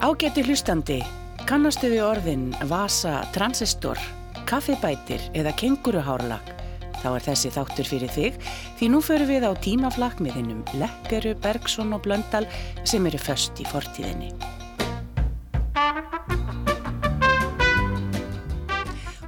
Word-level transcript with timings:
Ágæti 0.00 0.40
hlustandi, 0.48 0.96
kannastu 1.44 1.90
við 1.92 2.00
orðin 2.06 2.44
vasa, 2.70 3.18
transistor, 3.34 3.98
kaffibætir 4.48 5.20
eða 5.36 5.50
kenguruhárlag? 5.60 6.46
Þá 7.02 7.08
er 7.10 7.24
þessi 7.26 7.50
þáttur 7.52 7.88
fyrir 7.90 8.12
þig 8.14 8.38
því 8.78 8.86
nú 8.94 9.02
förum 9.04 9.28
við 9.28 9.44
á 9.44 9.52
tímaflakk 9.60 10.22
með 10.24 10.38
hinnum 10.38 10.62
Lekkeru, 10.80 11.34
Bergson 11.44 11.92
og 11.92 12.00
Blöndal 12.06 12.46
sem 12.80 13.04
eru 13.10 13.20
först 13.20 13.60
í 13.60 13.66
fortíðinni. 13.68 14.30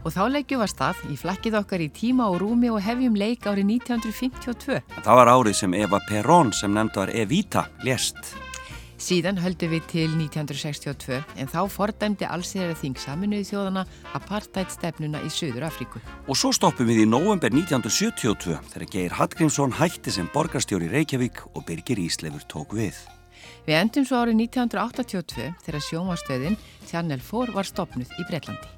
Og 0.00 0.08
þá 0.08 0.22
leggjum 0.32 0.62
við 0.62 0.64
að 0.64 0.72
stað 0.72 1.02
í 1.12 1.18
flakkið 1.20 1.58
okkar 1.60 1.84
í 1.84 1.90
tíma 1.92 2.30
og 2.32 2.38
rúmi 2.40 2.72
og 2.72 2.80
hefjum 2.80 3.18
leik 3.20 3.44
árið 3.44 3.74
1952. 3.76 4.80
Það 5.04 5.20
var 5.20 5.32
árið 5.36 5.60
sem 5.60 5.76
Eva 5.76 6.00
Perón 6.08 6.54
sem 6.56 6.72
nefnd 6.72 6.96
var 6.96 7.12
Evita 7.12 7.66
lést. 7.84 8.32
Síðan 9.02 9.40
höldum 9.42 9.72
við 9.72 9.86
til 9.90 10.04
1962 10.14 11.16
en 11.42 11.48
þá 11.50 11.58
fordæmdi 11.74 12.26
allsýðara 12.28 12.76
þing 12.78 13.00
saminuði 13.02 13.48
þjóðana 13.48 13.82
apartheid 14.14 14.70
stefnuna 14.70 15.18
í 15.26 15.30
Suður 15.32 15.64
Afríku. 15.66 15.98
Og 16.30 16.38
svo 16.38 16.52
stoppum 16.54 16.86
við 16.86 17.02
í 17.02 17.06
november 17.10 17.50
1972 17.50 18.60
þegar 18.70 18.92
Geir 18.92 19.16
Hallgrímsson 19.18 19.74
hætti 19.80 20.14
sem 20.14 20.28
borgarstjóri 20.30 20.86
Reykjavík 20.92 21.40
og 21.50 21.64
Birgir 21.66 21.98
Íslefur 21.98 22.44
tók 22.46 22.76
við. 22.78 22.94
Við 23.66 23.80
endum 23.80 24.06
svo 24.06 24.20
árið 24.22 24.38
1982 24.44 25.48
þegar 25.66 25.86
sjómastöðin 25.88 26.58
Channel 26.86 27.24
4 27.26 27.56
var 27.56 27.66
stopnuð 27.66 28.12
í 28.22 28.26
Breitlandi. 28.30 28.70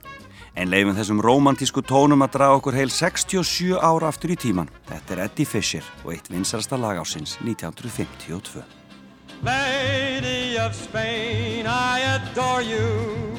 En 0.56 0.70
leifum 0.70 0.94
þessum 0.96 1.20
romantísku 1.20 1.82
tónum 1.84 2.24
að 2.24 2.38
draga 2.38 2.60
okkur 2.62 2.78
heil 2.78 2.88
67 2.88 3.76
ára 3.76 4.08
aftur 4.08 4.32
í 4.32 4.38
tíman. 4.40 4.72
Þetta 4.88 5.16
er 5.16 5.22
Eddie 5.26 5.50
Fisher 5.50 5.84
og 6.06 6.14
eitt 6.14 6.32
vinsarasta 6.32 6.80
lag 6.80 7.02
ásins 7.02 7.36
1952. 7.42 8.64
Lady 9.44 10.56
of 10.56 10.74
Spain, 10.74 11.66
I 11.66 12.00
adore 12.16 12.62
you. 12.62 13.36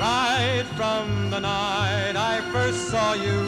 Right 0.00 0.64
from 0.76 1.28
the 1.28 1.40
night 1.40 2.16
I 2.16 2.40
first 2.50 2.88
saw 2.88 3.12
you, 3.12 3.42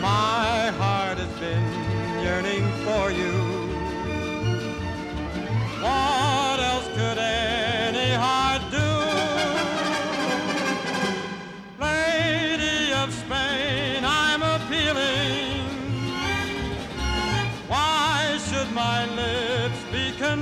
my 0.00 0.72
heart 0.78 1.18
has 1.18 1.38
been 1.38 1.62
yearning 2.24 2.64
for 2.84 3.12
you. 3.12 3.32
What 5.80 6.58
else 6.58 6.88
could 6.96 7.18
any 7.18 7.53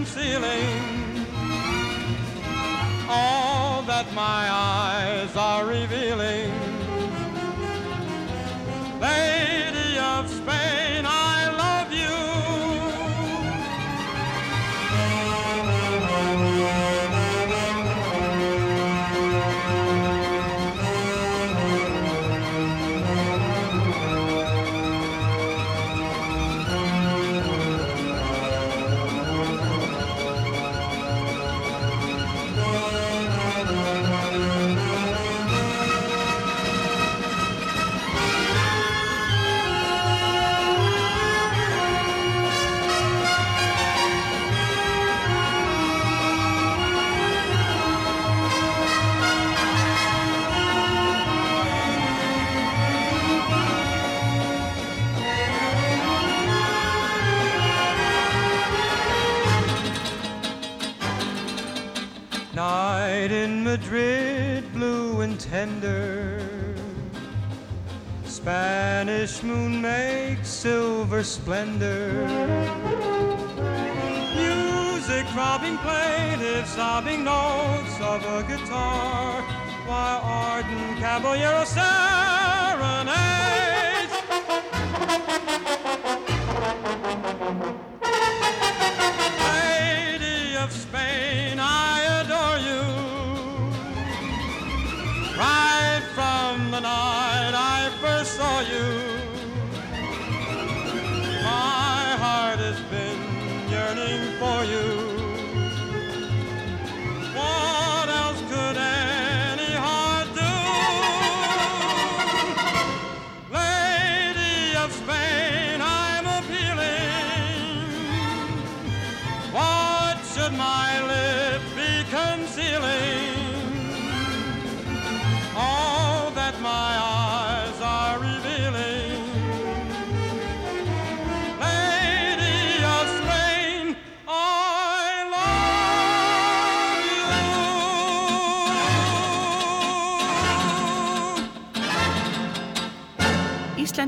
concealing 0.02 1.26
all 3.08 3.82
that 3.82 4.12
my 4.14 4.48
eyes 4.50 5.36
are 5.36 5.64
revealing? 5.64 6.50
Lady 9.00 9.98
of 9.98 10.28
Spain, 10.28 11.01
splendor. 71.32 72.26
Music 74.36 75.26
throbbing 75.28 75.78
plaintive, 75.78 76.66
sobbing 76.66 77.24
notes 77.24 77.96
of 78.00 78.22
a 78.36 78.42
guitar, 78.46 79.40
while 79.86 80.20
ardent 80.22 80.98
caballero 80.98 81.64
serenades. 81.64 82.31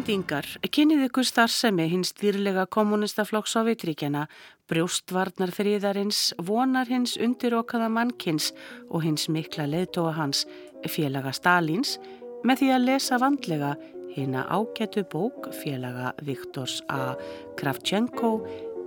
Íslendingar, 0.05 0.45
kynnið 0.69 1.07
ykkur 1.07 1.25
starfsemi 1.25 1.87
hins 1.89 2.11
dýrlega 2.21 2.67
kommunistaflokk 2.69 3.49
Sovjetríkjana, 3.49 4.27
brjóstvarnar 4.69 5.49
þriðarins, 5.57 6.35
vonar 6.45 6.91
hins 6.93 7.15
undirokaða 7.17 7.89
mannkins 7.89 8.51
og 8.91 9.01
hins 9.07 9.31
mikla 9.33 9.65
leðtóa 9.65 10.13
hans, 10.19 10.45
félaga 10.93 11.33
Stalins, 11.33 11.97
með 12.45 12.61
því 12.61 12.71
að 12.75 12.87
lesa 12.91 13.21
vandlega 13.23 13.73
hérna 14.13 14.45
ágætu 14.53 15.09
bók 15.09 15.49
félaga 15.63 16.13
Viktors 16.21 16.83
A. 16.93 17.17
Kravchenko, 17.57 18.37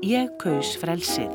Ég 0.05 0.38
kaus 0.38 0.78
frelsið. 0.78 1.34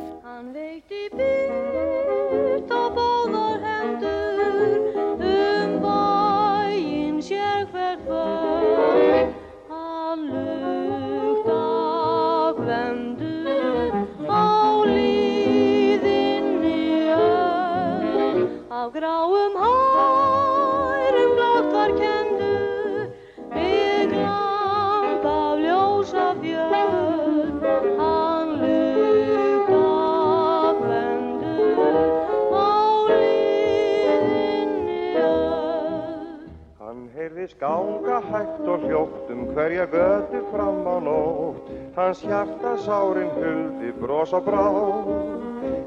Heyrðist 37.42 37.58
ganga 37.58 38.20
hægt 38.22 38.68
og 38.70 38.84
hljótt 38.86 39.30
um 39.34 39.40
hverja 39.50 39.86
götu 39.90 40.40
fram 40.52 40.86
á 40.86 40.96
nótt. 41.02 41.70
Hans 41.96 42.20
hjarta 42.22 42.76
sárin 42.78 43.32
huldi 43.34 43.90
bros 43.98 44.32
og 44.32 44.44
brá. 44.46 44.62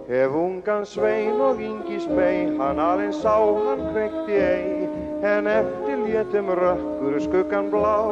Ef 0.09 0.35
ungan 0.35 0.83
svein 0.85 1.39
og 1.39 1.61
yngis 1.63 2.09
mei, 2.11 2.51
hann 2.59 2.79
aðeins 2.83 3.21
sá, 3.23 3.39
hann 3.39 3.87
kveikti 3.87 4.35
ei, 4.35 4.89
en 5.23 5.47
eftir 5.47 5.97
létum 6.03 6.51
rökkur 6.59 7.15
skuggan 7.23 7.71
blá. 7.71 8.03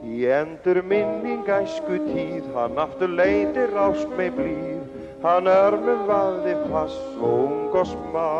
Í 0.00 0.24
endur 0.24 0.80
minning 0.82 1.44
æsku 1.44 2.00
tíð, 2.08 2.48
hann 2.56 2.80
aftur 2.80 3.12
leitir 3.12 3.76
ást 3.76 4.08
með 4.16 4.38
blíð, 4.40 4.84
hann 5.20 5.52
örmum 5.52 6.08
vaði 6.08 6.56
pass 6.70 6.96
og 7.20 7.44
ung 7.44 7.76
og 7.76 7.92
smá. 7.92 8.30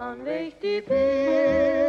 Hann 0.00 0.24
veitti 0.24 0.80
byrst 0.88 1.85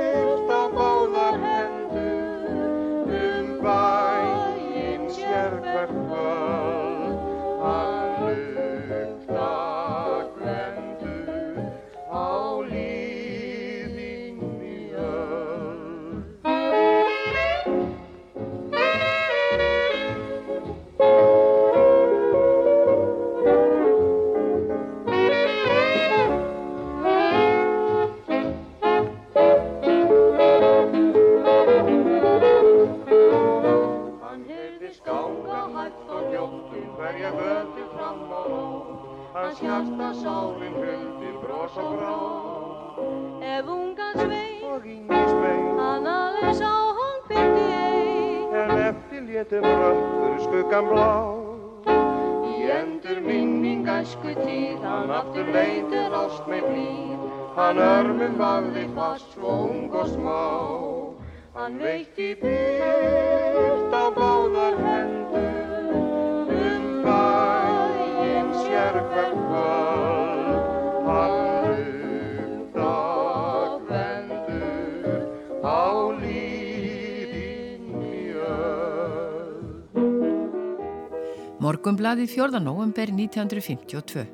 Morgumblaðið 81.87 82.33
4. 82.35 82.59
november 82.59 83.07
1952. 83.15 84.25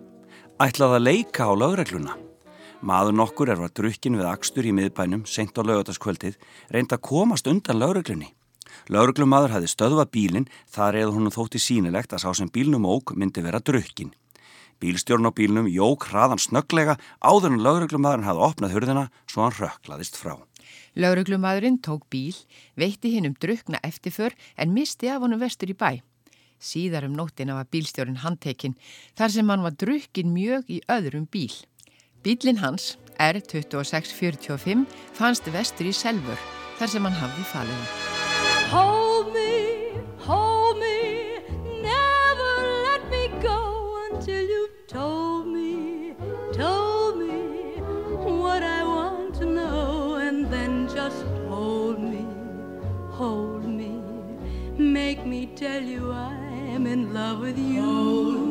Ætlaði 0.64 0.96
að 0.98 1.04
leika 1.06 1.46
á 1.46 1.54
lögregluna. 1.54 2.16
Maður 2.82 3.14
nokkur 3.20 3.52
er 3.54 3.60
var 3.62 3.70
drukkin 3.78 4.16
við 4.18 4.26
akstur 4.26 4.66
í 4.66 4.72
miðbænum, 4.74 5.22
seint 5.30 5.54
á 5.54 5.62
lögataskvöldið, 5.62 6.40
reynd 6.74 6.96
að 6.96 7.04
komast 7.06 7.46
undan 7.52 7.78
lögreglunni. 7.78 8.32
Lögreglumadur 8.90 9.54
hafði 9.54 9.70
stöðvað 9.70 10.10
bílinn, 10.16 10.48
þar 10.66 10.98
eða 11.04 11.14
hún 11.14 11.30
þótti 11.36 11.62
sínilegt 11.62 12.16
að 12.18 12.24
sá 12.24 12.32
sem 12.40 12.50
bílnum 12.50 12.88
óg 12.90 13.14
myndi 13.14 13.44
vera 13.46 13.62
drukkin. 13.62 14.10
Bílstjórn 14.82 15.30
á 15.30 15.32
bílnum 15.38 15.70
jók 15.70 16.08
hraðan 16.10 16.42
snögglega 16.42 16.96
áður 17.22 17.52
en 17.52 17.62
lögreglumadurinn 17.68 18.26
hafði 18.32 18.48
opnað 18.48 18.74
hurðina 18.74 19.04
svo 19.30 19.46
hann 19.46 19.54
rökklaðist 19.60 20.18
frá. 20.18 20.40
Lauruglumadurinn 20.98 21.78
tók 21.86 22.10
bíl, 22.10 22.34
veitti 22.74 23.14
hinn 23.14 23.30
um 23.30 23.38
drukna 23.38 23.78
eftirför 23.86 24.34
en 24.58 24.74
misti 24.74 25.14
af 25.14 25.22
honum 25.22 25.46
vestur 25.46 25.70
í 25.70 25.78
bæ. 25.78 26.02
Síðar 26.64 27.04
um 27.10 27.16
nóttina 27.18 27.58
var 27.58 27.68
bílstjórin 27.68 28.22
handtekinn 28.24 28.78
þar 29.20 29.34
sem 29.36 29.50
hann 29.52 29.66
var 29.66 29.76
drukkin 29.76 30.32
mjög 30.32 30.70
í 30.72 30.80
öðrum 30.88 31.26
bíl. 31.28 31.52
Bílinn 32.24 32.62
hans, 32.64 32.94
R2645, 33.20 34.86
fannst 35.18 35.50
vestur 35.52 35.90
í 35.90 35.96
Selvör 35.96 36.40
þar 36.80 36.92
sem 36.94 37.04
hann 37.04 37.18
hafði 37.20 37.44
falið 37.52 37.76
hann. 37.76 37.90
Hold 38.72 39.34
me, 39.36 39.50
hold 40.24 40.80
me, 40.80 41.00
never 41.84 42.54
let 42.88 43.04
me 43.12 43.28
go 43.44 43.60
until 44.08 44.40
you've 44.40 44.88
told 44.88 45.48
me, 45.52 46.16
told 46.56 47.20
me 47.20 47.76
what 48.24 48.64
I 48.64 48.84
want 48.88 49.36
to 49.36 49.46
know, 49.46 50.16
and 50.16 50.48
then 50.48 50.88
just 50.88 51.28
hold 51.50 52.00
me, 52.00 52.24
hold 53.12 53.68
me, 53.68 53.92
make 54.80 55.26
me 55.26 55.46
tell 55.58 55.84
you 55.84 56.12
I'm 56.14 56.43
in 56.94 57.12
love 57.12 57.40
with 57.40 57.58
you. 57.58 57.82
Hold 57.82 58.43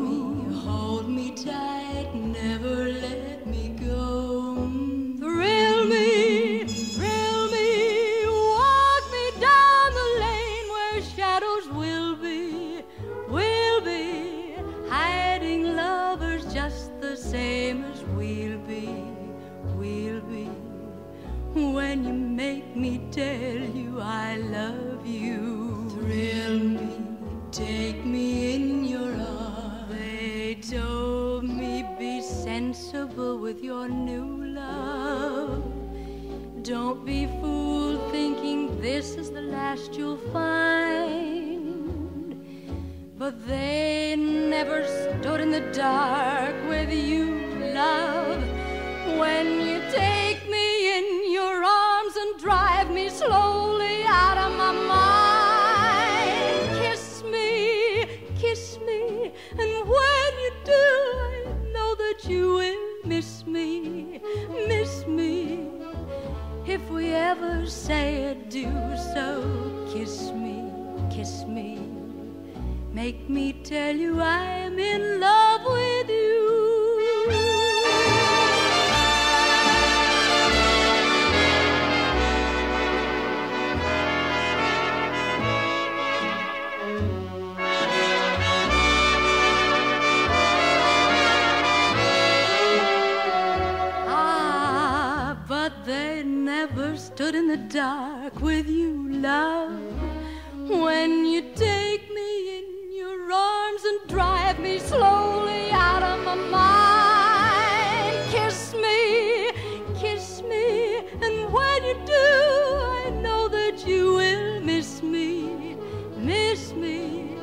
When 99.63 101.25
you 101.25 101.41
take 101.55 102.09
me 102.13 102.59
in 102.59 102.91
your 102.91 103.31
arms 103.31 103.83
and 103.85 104.09
drive 104.09 104.59
me 104.59 104.79
slowly 104.79 105.71
out 105.71 106.03
of 106.03 106.25
my 106.25 106.35
mind, 106.35 108.29
kiss 108.29 108.73
me, 108.73 109.51
kiss 109.97 110.41
me, 110.41 110.97
and 110.97 111.53
when 111.53 111.83
you 111.85 111.95
do, 112.05 112.13
I 112.13 113.09
know 113.21 113.47
that 113.47 113.87
you 113.87 114.15
will 114.15 114.59
miss 114.59 115.01
me, 115.01 115.77
miss 116.17 116.73
me. 116.73 117.37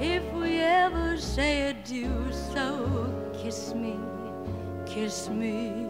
If 0.00 0.24
we 0.32 0.58
ever 0.58 1.16
say 1.16 1.70
adieu, 1.70 2.32
so 2.32 3.30
kiss 3.40 3.72
me, 3.72 3.96
kiss 4.84 5.28
me. 5.28 5.85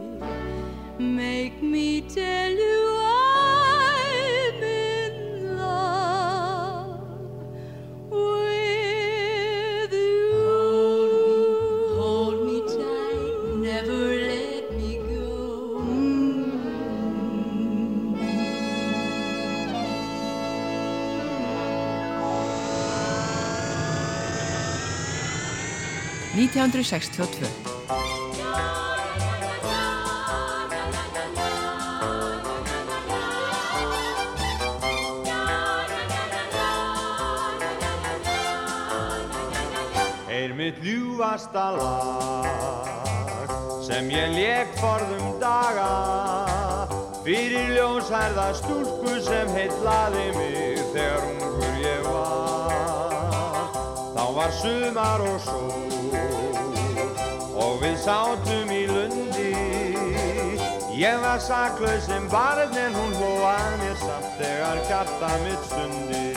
1962. 26.46 27.46
Er 40.28 40.54
mitt 40.54 40.78
ljúfasta 40.82 41.70
lag 41.74 43.50
sem 43.86 44.10
ég 44.10 44.34
leik 44.34 44.76
forðum 44.78 45.40
daga 45.42 45.90
fyrir 47.26 47.74
ljónsærða 47.74 48.52
stúlku 48.60 49.16
sem 49.26 49.50
heitlaði 49.56 50.28
mig 50.36 50.84
þegar 50.92 51.26
ungur 51.26 51.35
var 54.36 54.50
sumar 54.50 55.20
og 55.20 55.40
sól. 55.40 55.72
Og 57.56 57.80
við 57.80 57.96
sátum 58.04 58.70
í 58.70 58.86
lundi. 58.90 59.54
Ég 60.96 61.20
var 61.22 61.38
saklaus 61.40 62.04
sem 62.04 62.28
barn 62.28 62.76
en 62.76 62.94
hún 62.96 63.12
hlóað 63.16 63.76
mér 63.80 63.96
samt 64.00 64.26
þegar 64.40 64.78
kjarta 64.88 65.30
mitt 65.44 65.62
stundi. 65.70 66.28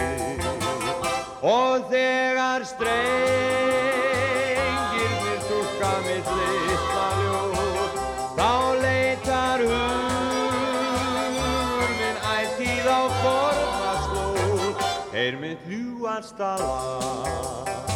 Og 1.44 1.84
þegar 1.92 2.62
strengirnir 2.72 5.40
túlka 5.48 5.94
mitt 6.08 6.28
litla 6.40 7.08
ljóð 7.20 7.92
Þá 8.40 8.54
leitar 8.84 9.60
hugur 9.68 11.90
minn 12.00 12.18
ætíð 12.38 12.88
á 12.88 12.90
forna 13.20 13.94
slóð. 14.08 14.76
Er 15.12 15.34
mitt 15.44 15.62
ljúasta 15.68 16.52
lag 16.64 17.89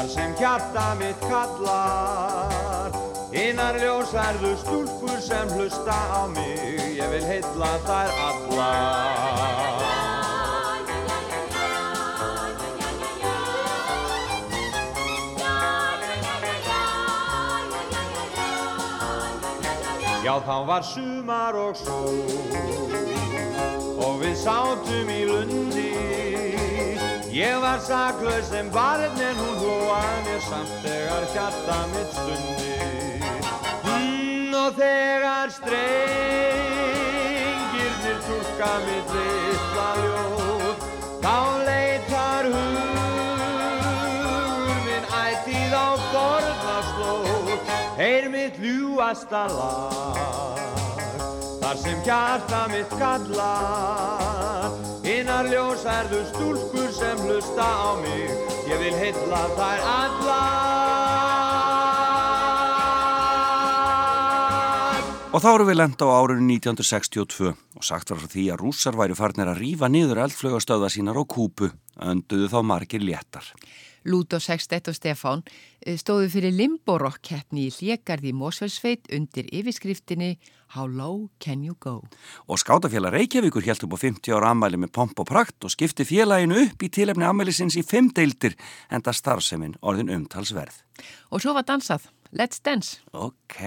Þar 0.00 0.08
sem 0.08 0.30
hjarta 0.38 0.82
mitt 0.96 1.24
kallar 1.28 2.94
Einar 3.36 3.76
ljósærðu 3.82 4.52
stúlkur 4.62 5.18
sem 5.20 5.50
hlusta 5.52 5.92
á 5.92 6.24
mig 6.32 6.96
Ég 6.96 7.04
vil 7.12 7.26
heilla 7.28 7.68
þær 7.84 8.08
allar 8.30 9.84
Já, 20.24 20.34
þá 20.48 20.56
var 20.72 20.82
sumar 20.94 21.60
og 21.60 21.76
sól 21.76 22.24
og 24.00 24.16
við 24.22 24.36
sátum 24.46 25.12
í 25.12 25.24
lundi. 25.28 26.49
Ég 27.30 27.54
var 27.62 27.78
saklaus 27.78 28.50
sem 28.50 28.66
barn 28.74 29.20
en 29.22 29.36
hún 29.38 29.54
hlóa 29.62 30.02
mér 30.26 30.42
samt 30.42 30.66
þegar 30.82 31.22
hjarta 31.30 31.78
mitt 31.92 32.10
stundi. 32.16 32.74
Mm, 33.86 34.50
og 34.58 34.74
þegar 34.74 35.46
strengirnir 35.54 38.18
túlka 38.26 38.72
mitt 38.88 39.08
litla 39.14 39.90
ljóð, 40.02 40.74
þá 41.22 41.38
leitar 41.70 42.44
hugur 42.50 43.46
minn 44.88 45.06
ætíð 45.22 45.70
á 45.70 45.94
fornaslóð. 46.10 47.62
Heyr 48.00 48.24
mitt 48.32 48.56
ljúasta 48.58 49.44
lag 49.54 50.58
Þar 51.60 51.76
sem 51.78 51.98
hjarta 52.02 52.60
mitt 52.72 52.90
kallar 52.98 54.89
Innar 55.40 55.54
ljósærðu 55.56 56.18
stúlkur 56.28 56.90
sem 56.92 57.16
hlusta 57.24 57.64
á 57.64 57.96
mig 57.96 58.28
Ég 58.68 58.76
vil 58.76 58.92
heilla 58.92 59.38
þær 59.56 59.80
allar 59.88 60.52
Og 65.32 65.40
þá 65.40 65.48
eru 65.54 65.64
við 65.70 65.78
lenda 65.80 66.04
á 66.04 66.12
árunni 66.12 66.58
1962 66.60 67.56
og 67.56 67.86
sagt 67.88 68.12
var 68.12 68.20
því 68.20 68.44
að 68.52 68.60
rússar 68.66 69.00
væri 69.00 69.16
farnir 69.16 69.48
að 69.48 69.62
rífa 69.64 69.88
niður 69.88 70.20
eldflögastöða 70.26 70.92
sínar 70.92 71.16
á 71.16 71.24
kúpu, 71.24 71.72
önduðu 71.96 72.50
þá 72.52 72.60
margir 72.66 73.00
léttar. 73.00 73.46
Lúto 74.04 74.40
61 74.40 74.88
og 74.90 74.96
Stefán 74.96 75.42
eh, 75.84 75.96
stóðu 76.00 76.30
fyrir 76.32 76.54
Limborok 76.56 77.20
keppni 77.26 77.68
í 77.68 77.74
Hlégarði 77.74 78.32
í 78.32 78.36
Mósfellsveit 78.36 79.10
undir 79.16 79.48
yfirskriftinni 79.52 80.36
How 80.74 80.86
low 80.86 81.30
can 81.42 81.64
you 81.64 81.74
go? 81.80 82.00
Og 82.46 82.60
skátafélag 82.62 83.16
Reykjavíkur 83.16 83.66
helt 83.66 83.82
upp 83.82 83.96
á 83.96 83.98
50 83.98 84.36
ára 84.36 84.52
ammæli 84.54 84.78
með 84.78 84.92
pomp 84.94 85.18
og 85.18 85.26
prakt 85.26 85.66
og 85.66 85.74
skipti 85.74 86.06
félaginu 86.06 86.62
upp 86.68 86.84
í 86.86 86.92
tilefni 86.94 87.26
ammælisins 87.26 87.78
í 87.80 87.82
fimm 87.82 88.12
deildir 88.14 88.54
en 88.90 89.02
það 89.02 89.18
starfseminn 89.18 89.74
orðin 89.82 90.14
umtalsverð. 90.14 90.78
Og 91.34 91.42
svo 91.42 91.56
var 91.58 91.66
dansað. 91.66 92.06
Let's 92.30 92.62
dance. 92.62 93.02
Ok. 93.10 93.58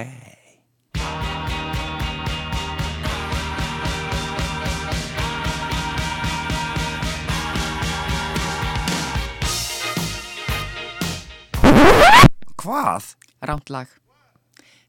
Hvað? 12.64 13.18
Ránt 13.44 13.68
lag. 13.74 13.90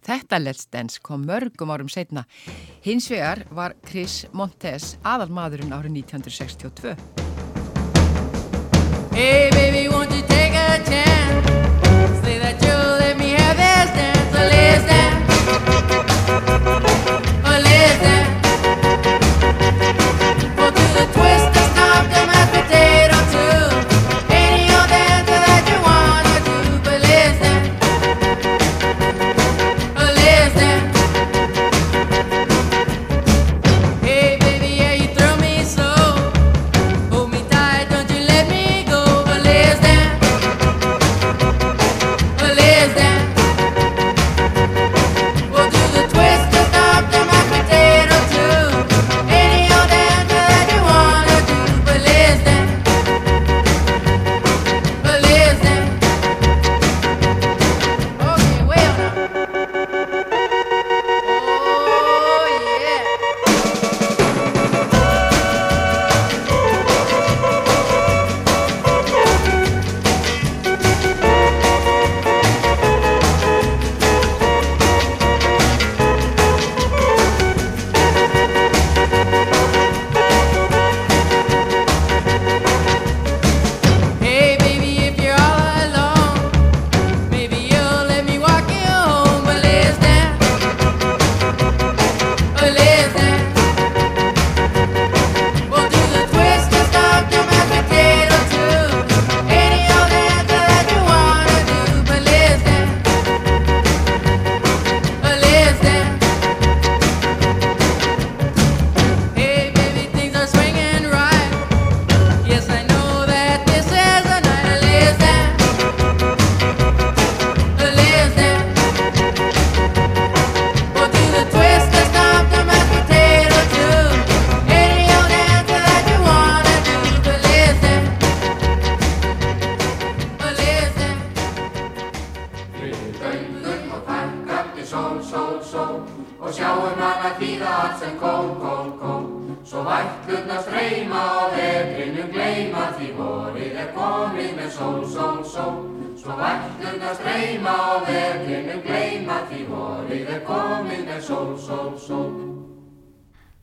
Þetta 0.07 0.39
Let's 0.39 0.69
Dance 0.71 1.01
kom 1.03 1.25
mörgum 1.27 1.73
árum 1.75 1.89
setna. 1.91 2.23
Hins 2.85 3.09
vegar 3.11 3.43
var 3.51 3.75
Chris 3.89 4.21
Montes 4.31 4.95
aðalmaðurinn 5.03 5.75
árið 5.75 5.99
1962. 6.05 6.95
Hey 9.15 9.64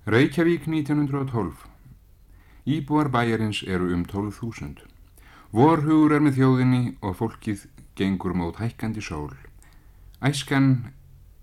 Reykjavík 0.05 0.65
1912 0.65 1.53
Íbúar 2.65 3.09
bæjarins 3.13 3.61
eru 3.67 3.93
um 3.93 4.01
12.000. 4.01 4.81
Vorhugur 5.53 6.15
er 6.15 6.23
með 6.25 6.39
þjóðinni 6.39 6.79
og 7.05 7.19
fólkið 7.19 7.67
gengur 7.93 8.33
mót 8.33 8.57
hækkandi 8.57 9.03
sól. 9.05 9.35
Æskan 10.25 10.89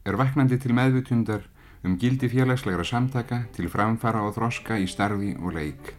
er 0.03 0.19
vaknandi 0.19 0.59
til 0.59 0.75
meðvutundar 0.75 1.47
um 1.87 1.95
gildi 2.03 2.27
félagslegra 2.35 2.83
samtaka 2.83 3.45
til 3.55 3.71
framfara 3.71 4.27
og 4.27 4.35
þroska 4.35 4.83
í 4.83 4.91
starfi 4.91 5.37
og 5.39 5.55
leik. 5.55 5.95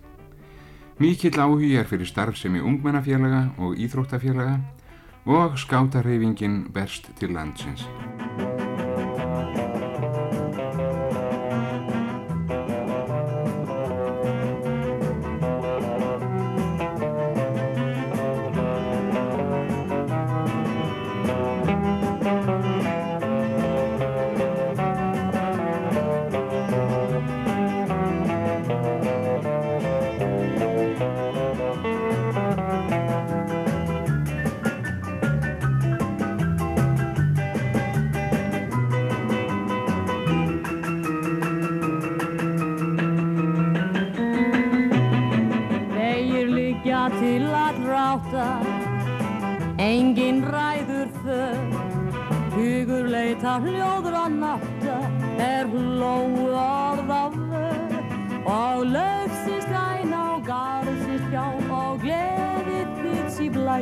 Mikill 0.99 1.39
áhugi 1.39 1.77
er 1.79 1.87
fyrir 1.87 2.11
starfsemi 2.11 2.59
ungmennafélaga 2.59 3.53
og 3.55 3.79
íþróttafélaga 3.79 4.59
og 5.23 5.55
skátarheyfingin 5.55 6.65
berst 6.75 7.07
til 7.15 7.31
landsins. 7.31 7.87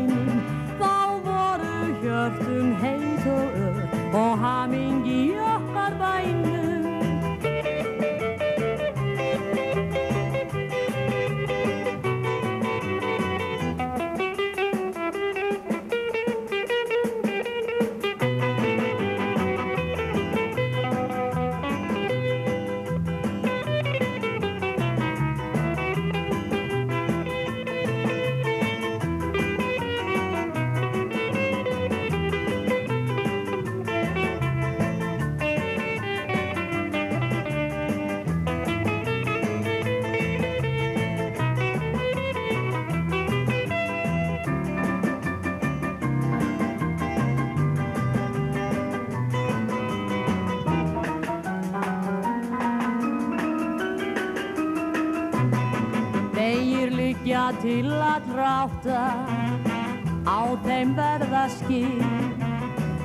Þitt 0.06 0.34
í 0.34 0.37
skil. 61.52 62.02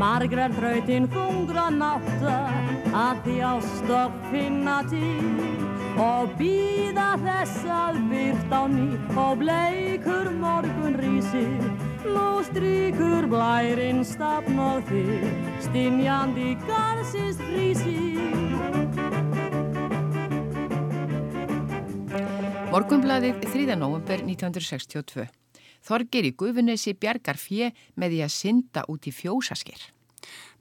Margrar 0.01 0.53
þrautin 0.57 1.07
þungra 1.13 1.69
nátta, 1.75 2.37
að 2.91 3.21
því 3.27 3.37
ástopp 3.53 4.17
finna 4.33 4.81
til. 4.91 5.31
Og 6.03 6.33
býða 6.39 7.09
þess 7.21 7.67
að 7.69 7.99
byrt 8.11 8.55
á 8.55 8.63
ný, 8.73 8.87
og 9.13 9.33
bleikur 9.43 10.33
morgun 10.41 10.97
rísir. 10.99 11.67
Nú 12.03 12.41
stríkur 12.49 13.29
blærinn 13.31 14.03
stafn 14.05 14.59
og 14.59 14.83
þig, 14.89 15.29
stinjandi 15.69 16.57
garðsins 16.65 17.39
frísir. 17.45 18.73
Morgunbladið 22.73 23.45
3. 23.53 23.77
november 23.77 24.25
1962. 24.25 25.42
Þorgir 25.83 26.29
í 26.29 26.35
Gufunesi 26.39 26.95
bjargar 26.95 27.39
fjö 27.41 27.73
með 27.99 28.15
því 28.15 28.21
að 28.27 28.35
synda 28.37 28.85
út 28.89 29.09
í 29.09 29.13
fjósasker. 29.15 29.89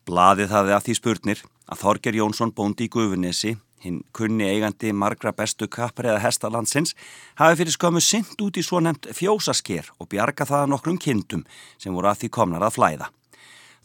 Blaðið 0.10 0.54
hafði 0.56 0.74
að 0.74 0.86
því 0.88 0.96
spurnir 0.98 1.44
að 1.70 1.84
Þorger 1.84 2.18
Jónsson 2.18 2.54
bóndi 2.58 2.88
í 2.88 2.92
Gufunesi, 2.92 3.54
hinn 3.82 4.02
kunni 4.18 4.48
eigandi 4.50 4.92
margra 4.94 5.34
bestu 5.34 5.70
kappar 5.70 6.10
eða 6.10 6.24
hestalandsins, 6.26 6.96
hafi 7.38 7.62
fyrir 7.62 7.78
skömmu 7.78 8.02
synd 8.02 8.42
út 8.42 8.58
í 8.58 8.66
svo 8.66 8.82
nefnt 8.82 9.10
fjósasker 9.18 9.94
og 10.00 10.10
bjarga 10.10 10.48
það 10.50 10.66
að 10.66 10.74
nokkrum 10.74 11.00
kindum 11.02 11.46
sem 11.78 11.94
voru 11.94 12.12
að 12.12 12.24
því 12.24 12.34
komnar 12.38 12.66
að 12.66 12.78
flæða. 12.78 13.10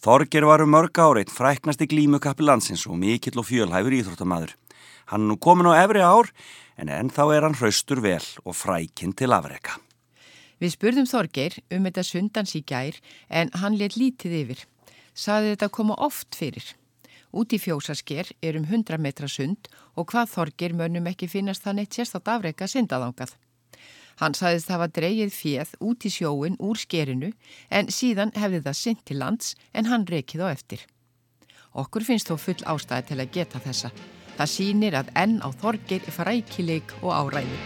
Þorger 0.04 0.44
var 0.48 0.64
um 0.64 0.72
mörg 0.72 1.00
áreitt 1.00 1.32
fræknasti 1.32 1.88
glímukappi 1.88 2.44
landsins 2.44 2.84
og 2.88 2.98
mikill 3.00 3.40
og 3.40 3.48
fjölhæfur 3.48 3.96
íþróttamaður. 4.00 4.52
Hann 5.12 5.28
nú 5.28 5.36
komin 5.40 5.68
á 5.72 5.84
efri 5.84 6.04
ár 6.04 6.32
en 6.76 6.92
ennþá 6.92 7.28
er 7.32 7.46
hann 7.46 7.56
hraustur 7.56 8.02
vel 8.04 8.24
og 8.44 8.56
frækinn 8.56 9.16
til 9.16 9.32
afreka. 9.32 9.80
Við 10.62 10.72
spurðum 10.72 11.08
Þorgeir 11.10 11.58
um 11.74 11.84
þetta 11.84 12.04
sundans 12.06 12.56
í 12.56 12.62
gær 12.64 12.96
en 13.28 13.52
hann 13.60 13.76
let 13.76 13.98
lítið 14.00 14.36
yfir. 14.40 14.64
Saði 15.12 15.52
þetta 15.54 15.72
koma 15.72 15.96
oft 16.00 16.36
fyrir. 16.36 16.64
Út 17.36 17.52
í 17.52 17.58
fjósasker 17.60 18.30
er 18.40 18.56
um 18.56 18.64
100 18.64 19.00
metra 19.02 19.28
sund 19.28 19.68
og 19.94 20.08
hvað 20.12 20.32
Þorgeir 20.32 20.76
mönnum 20.76 21.08
ekki 21.10 21.28
finnast 21.28 21.66
það 21.66 21.80
neitt 21.80 21.96
sérstátt 21.98 22.30
afreka 22.32 22.68
syndaðangað. 22.70 23.34
Hann 24.16 24.32
saðist 24.32 24.70
hafa 24.72 24.88
dreigið 24.88 25.32
fjöð 25.36 25.72
út 25.84 26.06
í 26.08 26.10
sjóin 26.12 26.56
úr 26.56 26.80
skerinu 26.80 27.34
en 27.68 27.90
síðan 27.92 28.32
hefði 28.32 28.62
það 28.64 28.78
synd 28.80 29.02
til 29.04 29.18
lands 29.20 29.52
en 29.76 29.90
hann 29.90 30.08
reikið 30.08 30.46
á 30.48 30.48
eftir. 30.48 30.86
Okkur 31.76 32.06
finnst 32.08 32.30
þó 32.32 32.38
full 32.40 32.62
ástæði 32.64 33.10
til 33.10 33.20
að 33.20 33.32
geta 33.36 33.60
þessa. 33.60 33.92
Það 34.36 34.52
sýnir 34.52 34.96
að 34.96 35.12
enn 35.20 35.36
á 35.44 35.48
Þorgeir 35.60 36.08
frækileik 36.12 36.96
og 37.02 37.12
áræði. 37.12 37.58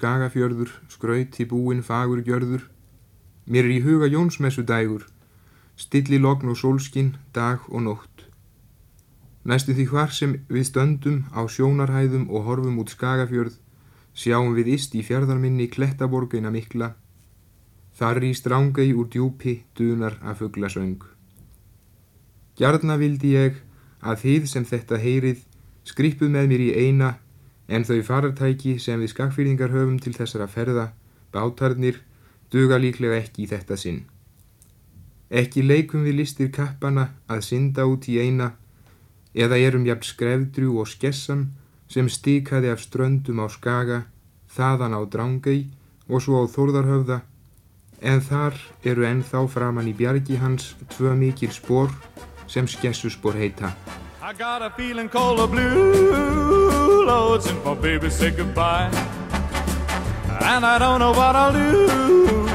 Skagafjörður, 0.00 0.70
skrauti 0.88 1.44
búin 1.44 1.82
fagur 1.84 2.22
gjörður, 2.24 2.62
mér 3.44 3.66
er 3.66 3.74
í 3.74 3.80
huga 3.84 4.08
Jónsmessu 4.08 4.64
dægur, 4.64 5.04
stilli 5.76 6.16
logn 6.16 6.48
og 6.48 6.56
sólskinn, 6.56 7.18
dag 7.36 7.60
og 7.68 7.84
nótt. 7.84 8.24
Næstu 9.44 9.74
því 9.76 9.86
hvar 9.92 10.12
sem 10.16 10.38
við 10.48 10.64
stöndum 10.70 11.18
á 11.36 11.44
sjónarhæðum 11.44 12.30
og 12.32 12.48
horfum 12.48 12.80
út 12.80 12.92
skagafjörð, 12.94 13.58
sjáum 14.16 14.56
við 14.56 14.72
ist 14.76 14.96
í 14.96 15.04
fjörðarminni 15.04 15.68
klettaborgina 15.68 16.52
mikla, 16.52 16.94
þar 17.92 18.24
í 18.24 18.32
strángei 18.32 18.94
úr 18.96 19.08
djúpi 19.12 19.60
dunar 19.76 20.16
að 20.24 20.44
fuggla 20.44 20.72
söng. 20.72 21.04
Gjarna 22.56 22.96
vildi 22.96 23.36
ég 23.36 23.60
að 24.00 24.24
þið 24.24 24.48
sem 24.48 24.64
þetta 24.64 25.00
heyrið 25.00 25.44
skrippuð 25.84 26.32
með 26.32 26.52
mér 26.52 26.68
í 26.68 26.70
eina 26.86 27.18
en 27.70 27.86
þau 27.86 28.00
farartæki 28.02 28.76
sem 28.82 28.98
við 29.00 29.12
skakfýringar 29.14 29.70
höfum 29.70 29.98
til 30.02 30.12
þessara 30.16 30.48
ferða, 30.50 30.90
bátarnir, 31.30 32.00
duga 32.50 32.80
líklega 32.82 33.20
ekki 33.22 33.46
í 33.46 33.50
þetta 33.50 33.78
sinn. 33.78 34.00
Ekki 35.30 35.62
leikum 35.62 36.02
við 36.02 36.18
listir 36.20 36.50
kappana 36.50 37.12
að 37.30 37.44
synda 37.46 37.86
út 37.86 38.08
í 38.10 38.18
eina 38.18 38.52
eða 39.34 39.60
erum 39.62 39.86
jafn 39.86 40.08
skrefdrjú 40.08 40.80
og 40.82 40.90
skessan 40.90 41.52
sem 41.90 42.08
stikaði 42.10 42.72
af 42.72 42.82
ströndum 42.82 43.38
á 43.38 43.46
skaga, 43.46 44.02
þaðan 44.50 44.96
á 44.98 45.00
drángei 45.06 45.70
og 46.10 46.22
svo 46.24 46.42
á 46.42 46.44
þórðarhöfða 46.50 47.20
en 48.02 48.20
þar 48.24 48.56
eru 48.82 49.06
ennþá 49.06 49.44
framann 49.54 49.90
í 49.90 49.94
bjargi 49.94 50.40
hans 50.42 50.74
tvö 50.96 51.14
mikil 51.14 51.52
spór 51.54 51.92
sem 52.50 52.66
skessuspór 52.66 53.38
heita. 53.38 53.74
I 57.00 57.16
got 57.16 57.32
a 57.32 57.40
feeling 57.40 57.40
cold 57.40 57.40
of 57.40 57.40
blue, 57.40 57.40
Lord, 57.40 57.42
since 57.42 57.64
my 57.64 57.74
baby 57.74 58.10
said 58.10 58.36
goodbye. 58.36 58.90
And 60.42 60.64
I 60.64 60.78
don't 60.78 60.98
know 60.98 61.12
what 61.12 61.36
I'll 61.36 61.52
do. 61.52 62.48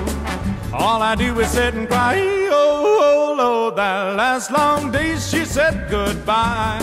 All 0.74 1.02
I 1.02 1.16
do 1.16 1.40
is 1.40 1.50
sit 1.50 1.74
and 1.74 1.88
cry. 1.88 2.18
Oh, 2.52 3.02
oh 3.02 3.36
Lord, 3.38 3.76
that 3.78 4.16
last 4.16 4.52
long 4.52 4.92
day 4.92 5.18
she 5.18 5.46
said 5.46 5.90
goodbye. 5.90 6.80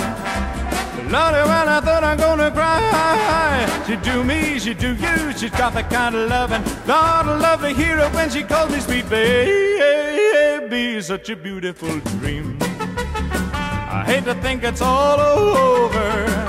Lordy, 1.11 1.43
when 1.43 1.69
I 1.69 1.81
thought 1.81 2.05
I'm 2.05 2.17
gonna 2.17 2.51
cry, 2.51 3.67
she 3.87 3.97
do 3.97 4.25
me, 4.25 4.59
she 4.59 4.73
do 4.75 4.95
you, 4.95 5.33
she's 5.33 5.51
got 5.51 5.75
that 5.75 5.91
kind 5.91 6.15
of 6.15 6.31
loving. 6.31 6.63
Lord, 6.87 7.27
I 7.27 7.37
love 7.39 7.61
to 7.61 7.69
hear 7.69 7.99
her 7.99 8.09
when 8.15 8.31
she 8.31 8.43
calls 8.43 8.71
me 8.71 8.81
sweet 8.81 9.09
baby, 9.11 11.03
such 11.03 11.29
a 11.29 11.37
beautiful 11.37 12.01
dream. 12.19 12.57
I 12.61 14.05
hate 14.07 14.25
to 14.25 14.35
think 14.37 14.65
it's 14.65 14.81
all 14.81 15.21
over. 15.21 16.42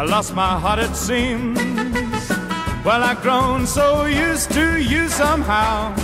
I 0.00 0.04
lost 0.04 0.34
my 0.34 0.58
heart, 0.58 0.78
it 0.78 0.96
seems. 0.96 1.58
Well, 2.86 3.02
I've 3.04 3.20
grown 3.20 3.66
so 3.66 4.06
used 4.06 4.50
to 4.52 4.80
you 4.80 5.10
somehow 5.10 5.94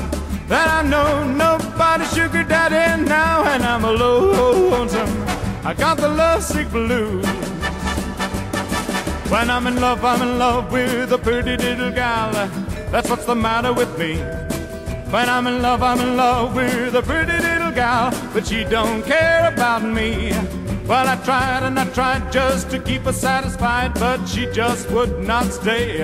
that 0.48 0.68
I 0.68 0.82
know 0.86 1.24
nobody's 1.24 2.12
sugar 2.12 2.44
daddy 2.44 3.02
now, 3.02 3.44
and 3.44 3.62
I'm 3.64 3.84
a 3.84 3.92
lonesome. 3.92 5.08
I 5.64 5.72
got 5.72 5.96
the 5.96 6.10
lovesick 6.10 6.68
blues. 6.68 7.24
When 9.30 9.48
I'm 9.48 9.66
in 9.66 9.80
love, 9.80 10.04
I'm 10.04 10.20
in 10.20 10.38
love 10.38 10.70
with 10.70 11.10
a 11.12 11.18
pretty 11.18 11.56
little 11.56 11.90
gal. 11.90 12.32
That's 12.92 13.08
what's 13.08 13.24
the 13.24 13.34
matter 13.34 13.72
with 13.72 13.98
me. 13.98 14.18
When 15.10 15.30
I'm 15.30 15.46
in 15.46 15.62
love, 15.62 15.82
I'm 15.82 16.00
in 16.00 16.18
love 16.18 16.54
with 16.54 16.94
a 16.94 17.00
pretty 17.00 17.38
little 17.38 17.70
gal, 17.70 18.12
but 18.34 18.46
she 18.46 18.64
don't 18.64 19.02
care 19.04 19.50
about 19.50 19.82
me. 19.82 20.34
Well, 20.88 21.08
I 21.08 21.16
tried 21.24 21.64
and 21.64 21.76
I 21.80 21.84
tried 21.86 22.30
just 22.30 22.70
to 22.70 22.78
keep 22.78 23.02
her 23.02 23.12
satisfied, 23.12 23.94
but 23.94 24.24
she 24.26 24.46
just 24.52 24.88
would 24.90 25.18
not 25.18 25.46
stay. 25.46 26.02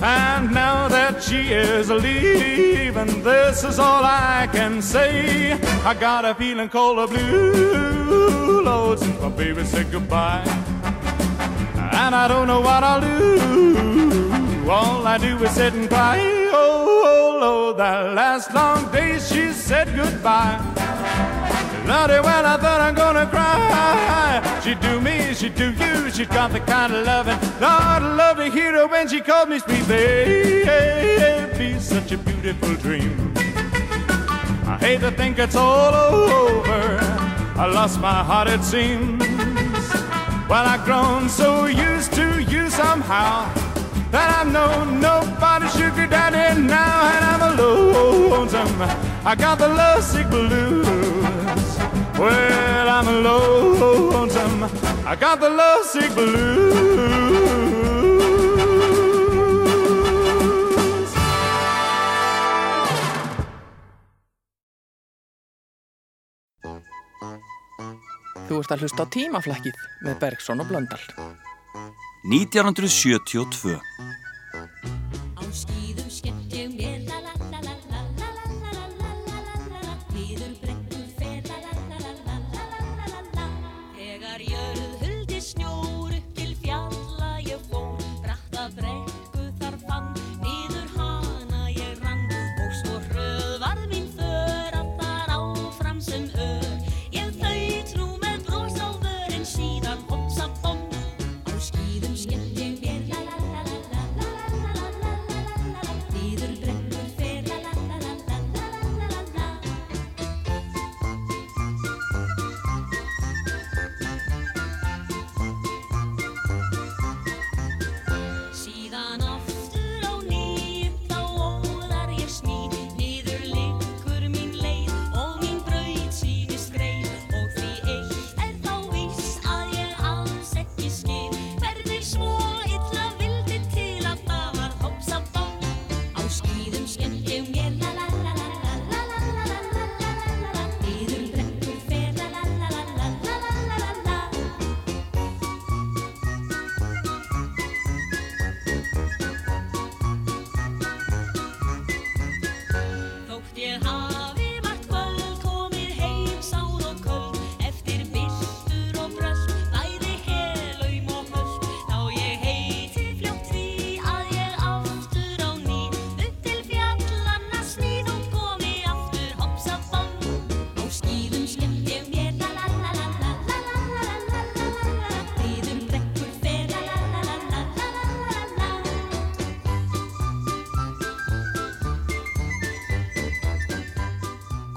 And 0.00 0.52
now 0.52 0.86
that 0.86 1.20
she 1.20 1.52
is 1.52 1.90
leaving, 1.90 3.24
this 3.24 3.64
is 3.64 3.80
all 3.80 4.04
I 4.04 4.48
can 4.52 4.80
say. 4.80 5.54
I 5.84 5.94
got 5.94 6.24
a 6.24 6.32
feeling 6.34 6.68
cold 6.68 7.00
of 7.00 7.10
blue, 7.10 8.62
Lord, 8.62 9.00
since 9.00 9.20
my 9.20 9.30
baby 9.30 9.64
said 9.64 9.90
goodbye. 9.90 10.44
And 11.74 12.14
I 12.14 12.28
don't 12.28 12.46
know 12.46 12.60
what 12.60 12.84
I'll 12.84 13.00
do. 13.00 14.70
All 14.70 15.04
I 15.06 15.18
do 15.18 15.42
is 15.42 15.50
sit 15.50 15.74
and 15.74 15.88
cry. 15.88 16.18
Oh, 16.52 16.52
oh, 16.54 17.02
oh 17.04 17.38
Lord, 17.40 17.78
that 17.78 18.14
last 18.14 18.54
long 18.54 18.92
day 18.92 19.18
she 19.18 19.52
said 19.52 19.92
goodbye. 19.96 20.83
Lordy, 21.86 22.18
well, 22.20 22.46
I 22.46 22.56
thought 22.56 22.80
I'm 22.80 22.94
gonna 22.94 23.26
cry. 23.26 24.60
She 24.64 24.74
do 24.74 25.00
me, 25.00 25.34
she 25.34 25.50
do 25.50 25.70
you, 25.72 26.10
she 26.10 26.24
got 26.24 26.50
the 26.52 26.60
kind 26.60 26.94
of 26.94 27.04
loving. 27.06 27.38
Lord, 27.60 27.62
I 27.62 27.98
love 28.16 28.38
to 28.38 28.48
hear 28.50 28.72
her 28.72 28.86
when 28.86 29.06
she 29.06 29.20
called 29.20 29.50
me 29.50 29.58
sweet 29.58 29.86
baby. 29.86 31.78
Such 31.78 32.12
a 32.12 32.18
beautiful 32.18 32.74
dream. 32.76 33.34
I 34.66 34.78
hate 34.80 35.00
to 35.00 35.10
think 35.10 35.38
it's 35.38 35.56
all 35.56 35.94
over. 35.94 36.98
I 37.56 37.66
lost 37.66 38.00
my 38.00 38.24
heart, 38.24 38.48
it 38.48 38.64
seems. 38.64 39.22
Well, 40.48 40.64
I've 40.66 40.84
grown 40.84 41.28
so 41.28 41.66
used 41.66 42.14
to 42.14 42.42
you 42.42 42.70
somehow 42.70 43.52
that 44.10 44.28
I 44.40 44.44
know 44.50 44.84
nobody's 44.84 45.72
sugar 45.72 46.06
daddy 46.06 46.60
now, 46.62 47.10
and 47.14 47.24
I'm 47.32 47.42
a 47.42 47.62
lonesome. 47.62 48.80
I 49.26 49.34
got 49.34 49.58
the 49.58 49.68
lovesick 49.68 50.28
blues. 50.30 51.13
Well, 52.18 52.88
I'm 52.88 53.08
a 53.08 53.16
lonesome. 53.26 54.64
I 55.06 55.16
got 55.16 55.40
the 55.40 55.50
lovesick 55.50 56.14
blues. 56.14 56.74
Þú 68.44 68.60
ert 68.60 68.72
að 68.74 68.84
hlusta 68.84 69.02
á 69.02 69.06
tímaflækið 69.08 69.78
með 70.04 70.18
Bergson 70.20 70.60
og 70.62 70.68
Blöndal. 70.68 71.00
1972 72.28 73.80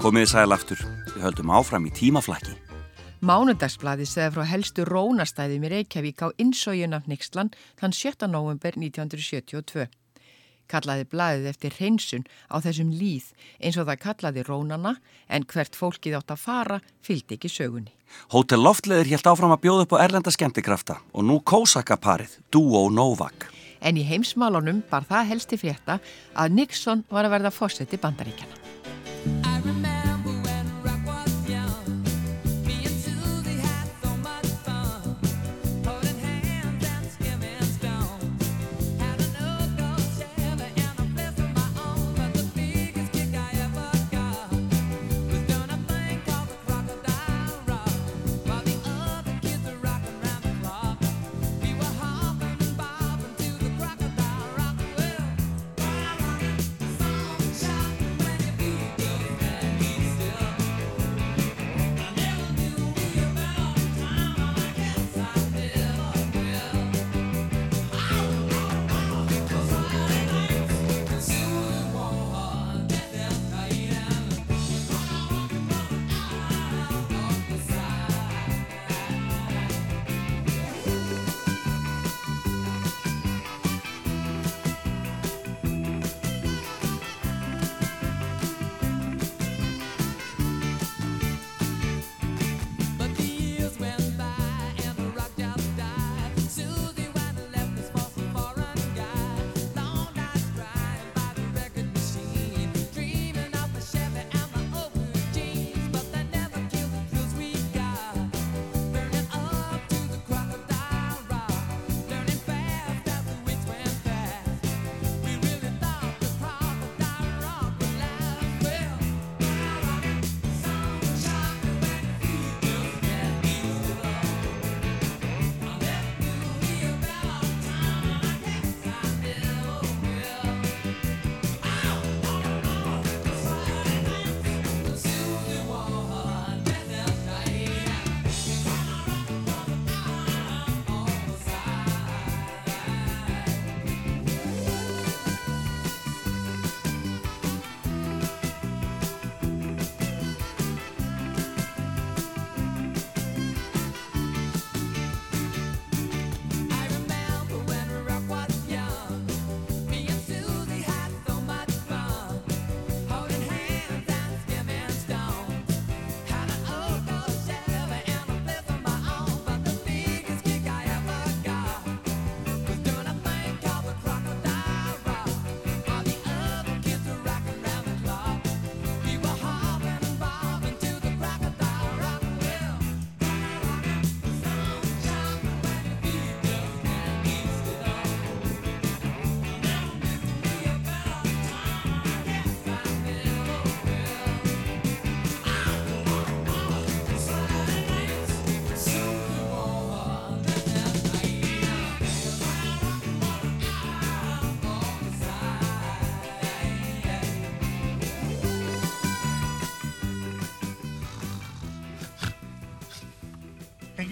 Komiði 0.08 0.28
sæl 0.30 0.54
aftur, 0.54 0.80
við 1.12 1.20
höldum 1.20 1.50
áfram 1.52 1.84
í 1.84 1.90
tímaflakki. 1.92 2.54
Mánudagsblaði 3.28 4.06
segði 4.08 4.30
frá 4.38 4.46
helstu 4.48 4.86
rónastæðum 4.88 5.66
í 5.66 5.70
Reykjavík 5.74 6.22
á 6.24 6.32
innsójun 6.40 6.96
af 6.96 7.10
Nixlan 7.12 7.50
þann 7.76 7.92
7. 7.92 8.24
november 8.32 8.78
1972. 8.80 9.84
Kallaði 10.72 11.04
blaðið 11.12 11.50
eftir 11.50 11.76
hreinsun 11.76 12.24
á 12.48 12.56
þessum 12.64 12.94
líð 12.96 13.26
eins 13.60 13.76
og 13.76 13.84
það 13.90 14.00
kallaði 14.06 14.46
rónana 14.48 14.94
en 15.28 15.44
hvert 15.44 15.76
fólkið 15.76 16.16
átt 16.22 16.32
að 16.32 16.40
fara 16.46 16.80
fylgdi 17.04 17.36
ekki 17.36 17.52
sögunni. 17.52 17.92
Hótel 18.32 18.64
Loftleðir 18.64 19.12
helt 19.12 19.28
áfram 19.28 19.52
að 19.52 19.66
bjóða 19.66 19.84
upp 19.84 19.92
á 20.00 20.02
erlenda 20.06 20.32
skemmtikrafta 20.32 21.02
og 21.12 21.28
nú 21.28 21.42
kósakaparið, 21.44 22.38
Duo 22.48 22.86
Novak. 22.88 23.50
En 23.84 24.00
í 24.00 24.08
heimsmálunum 24.08 24.80
bar 24.88 25.04
það 25.04 25.34
helsti 25.34 25.60
frétta 25.60 26.00
að 26.32 26.56
Nixon 26.62 27.04
var 27.12 27.28
að 27.28 27.36
verða 27.36 27.52
fósetti 27.60 28.00
bandaríkjana. 28.00 29.97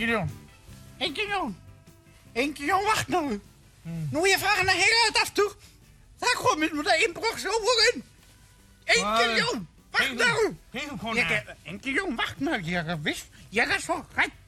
Engiljón, 0.07 0.29
Engiljón, 1.01 1.55
Engiljón 2.35 2.85
vaknaðu. 2.87 3.40
Nú 4.12 4.23
er 4.23 4.31
ég 4.31 4.38
farin 4.38 4.69
að 4.71 4.79
heyra 4.79 5.01
þetta 5.07 5.23
aftur. 5.27 5.55
Það 6.23 6.37
komin 6.42 6.71
nú 6.75 6.85
það 6.87 7.03
innbróksófurinn. 7.07 8.05
Engiljón, 8.95 9.66
vaknaðu. 9.97 10.45
Heiðu 10.77 10.99
kona. 11.01 11.25
Engiljón, 11.73 12.14
vaknaðu. 12.21 12.71
Ég 12.71 12.92
er 12.95 13.01
viss, 13.03 13.25
ég 13.53 13.75
er 13.75 13.83
svo 13.83 13.99
hrætt, 14.14 14.38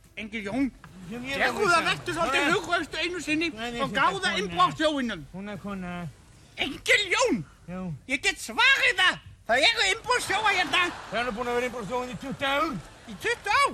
viss 1.59 1.67
það 1.67 1.81
að- 1.81 1.89
verður 1.89 2.15
svolítið 2.15 2.47
Hvað 2.47 2.55
hugraustu 2.55 2.97
einu 3.03 3.21
sinni 3.21 3.51
og 3.83 3.93
gáða 3.99 4.35
innbróksjóinum. 4.39 5.27
Hún 5.35 5.49
er 5.51 5.57
kona. 5.59 6.09
Engiljón, 6.57 7.45
Jú. 7.69 7.83
ég 8.09 8.23
get 8.23 8.37
svarið 8.39 8.95
það. 9.03 9.19
Það 9.49 9.59
eru 9.59 9.83
innbróksjóa 9.93 10.51
hérna. 10.55 10.83
Það 11.11 11.19
er 11.19 11.25
nú 11.25 11.31
búin 11.33 11.49
að 11.49 11.55
vera 11.55 11.67
innbúrstofun 11.67 12.11
í 12.11 12.17
20 12.21 12.47
ár. 12.47 12.77
Í 13.09 13.15
20 13.23 13.49
ár? 13.51 13.73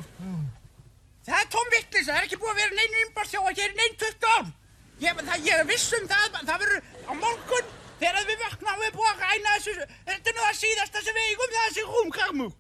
Það 1.25 1.41
er 1.41 1.49
tóm 1.55 1.71
vittlis, 1.73 2.09
það 2.09 2.19
er 2.19 2.27
ekki 2.27 2.39
búið 2.41 2.53
að 2.53 2.61
vera 2.61 2.77
neinu 2.79 3.01
innbársjóa 3.05 3.53
hér 3.57 3.71
í 3.73 3.77
neinn 3.79 3.95
20 4.03 4.27
ár. 4.35 4.51
Ég, 5.05 5.23
ég 5.47 5.55
er 5.57 5.69
viss 5.69 5.95
um 5.97 6.09
það, 6.11 6.37
það 6.37 6.65
verður 6.65 6.83
á 7.09 7.13
morgun 7.23 7.71
þegar 8.03 8.27
við 8.29 8.43
vaknaðum 8.43 8.85
við 8.85 8.99
búið 8.99 9.11
að 9.11 9.23
ræna 9.25 9.55
þessu, 9.55 9.87
þetta 10.09 10.31
er 10.31 10.37
nú 10.37 10.43
við 11.17 11.29
eigum, 11.31 11.55
það 11.55 11.63
er 11.63 11.71
þessi 11.71 11.85
rúmkarmur. 11.93 12.53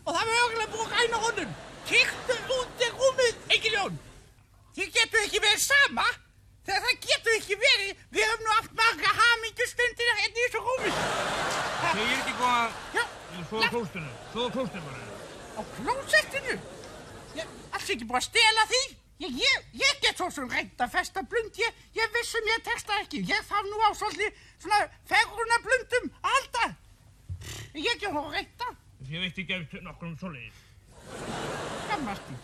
Og 0.00 0.10
það 0.16 0.30
verður 0.30 0.42
örugglega 0.46 0.72
búið 0.74 0.86
að 0.86 0.96
ræna 0.96 1.20
honum. 1.26 1.54
Kíktu 1.90 2.38
út 2.56 2.82
í 2.82 2.90
rúmið, 2.96 3.38
Egiljón. 3.56 4.02
Þið 4.76 4.92
getur 4.98 5.24
ekki 5.26 5.44
verið 5.46 5.62
sama. 5.64 6.08
Þegar 6.66 6.84
það 6.86 6.98
getur 7.06 7.38
ekki 7.38 7.60
verið, 7.62 8.02
við 8.10 8.26
höfum 8.26 8.44
nú 8.46 8.56
haft 8.56 8.74
marga 8.80 9.14
hamingjustundir 9.20 10.12
hérna 10.18 10.28
í 10.28 10.44
þessu 10.44 10.64
rúmi. 10.66 10.92
Segir 11.86 12.18
ekki. 12.18 12.34
Já. 12.98 13.06
Svo 13.48 13.64
klóstinu. 13.72 14.12
Svo 14.34 14.50
klóstinu. 14.54 14.98
Á 15.56 15.60
klósettinu? 15.78 16.58
Alls 17.38 17.88
ekki 17.94 18.06
búið 18.08 18.20
að 18.20 18.26
stela 18.26 18.66
því. 18.72 18.82
Ég, 19.20 19.34
ég, 19.36 19.64
ég 19.76 19.98
get 20.00 20.16
svo 20.16 20.30
sem 20.32 20.48
reynd 20.48 20.80
að 20.80 20.94
festa 20.94 21.22
blund. 21.28 21.52
Ég, 21.60 21.80
ég 21.98 22.14
vissum 22.14 22.46
ég 22.48 22.62
tekst 22.64 22.88
það 22.88 23.02
ekki. 23.04 23.18
Ég 23.28 23.40
þarf 23.50 23.66
nú 23.68 23.76
á 23.84 23.90
svolítið 24.00 24.30
svona 24.64 24.80
fegurna 25.10 25.56
blundum 25.66 26.06
halda. 26.24 26.64
Ég 27.76 28.00
get 28.00 28.12
nú 28.16 28.24
reynd 28.32 28.54
það. 28.62 28.74
Ég 29.10 29.18
veit 29.26 29.36
ekki 29.44 29.54
eftir 29.60 29.80
nokkur 29.84 30.08
um 30.08 30.16
svoleiðis. 30.20 30.58
Gammast 31.90 32.24
því. 32.30 32.36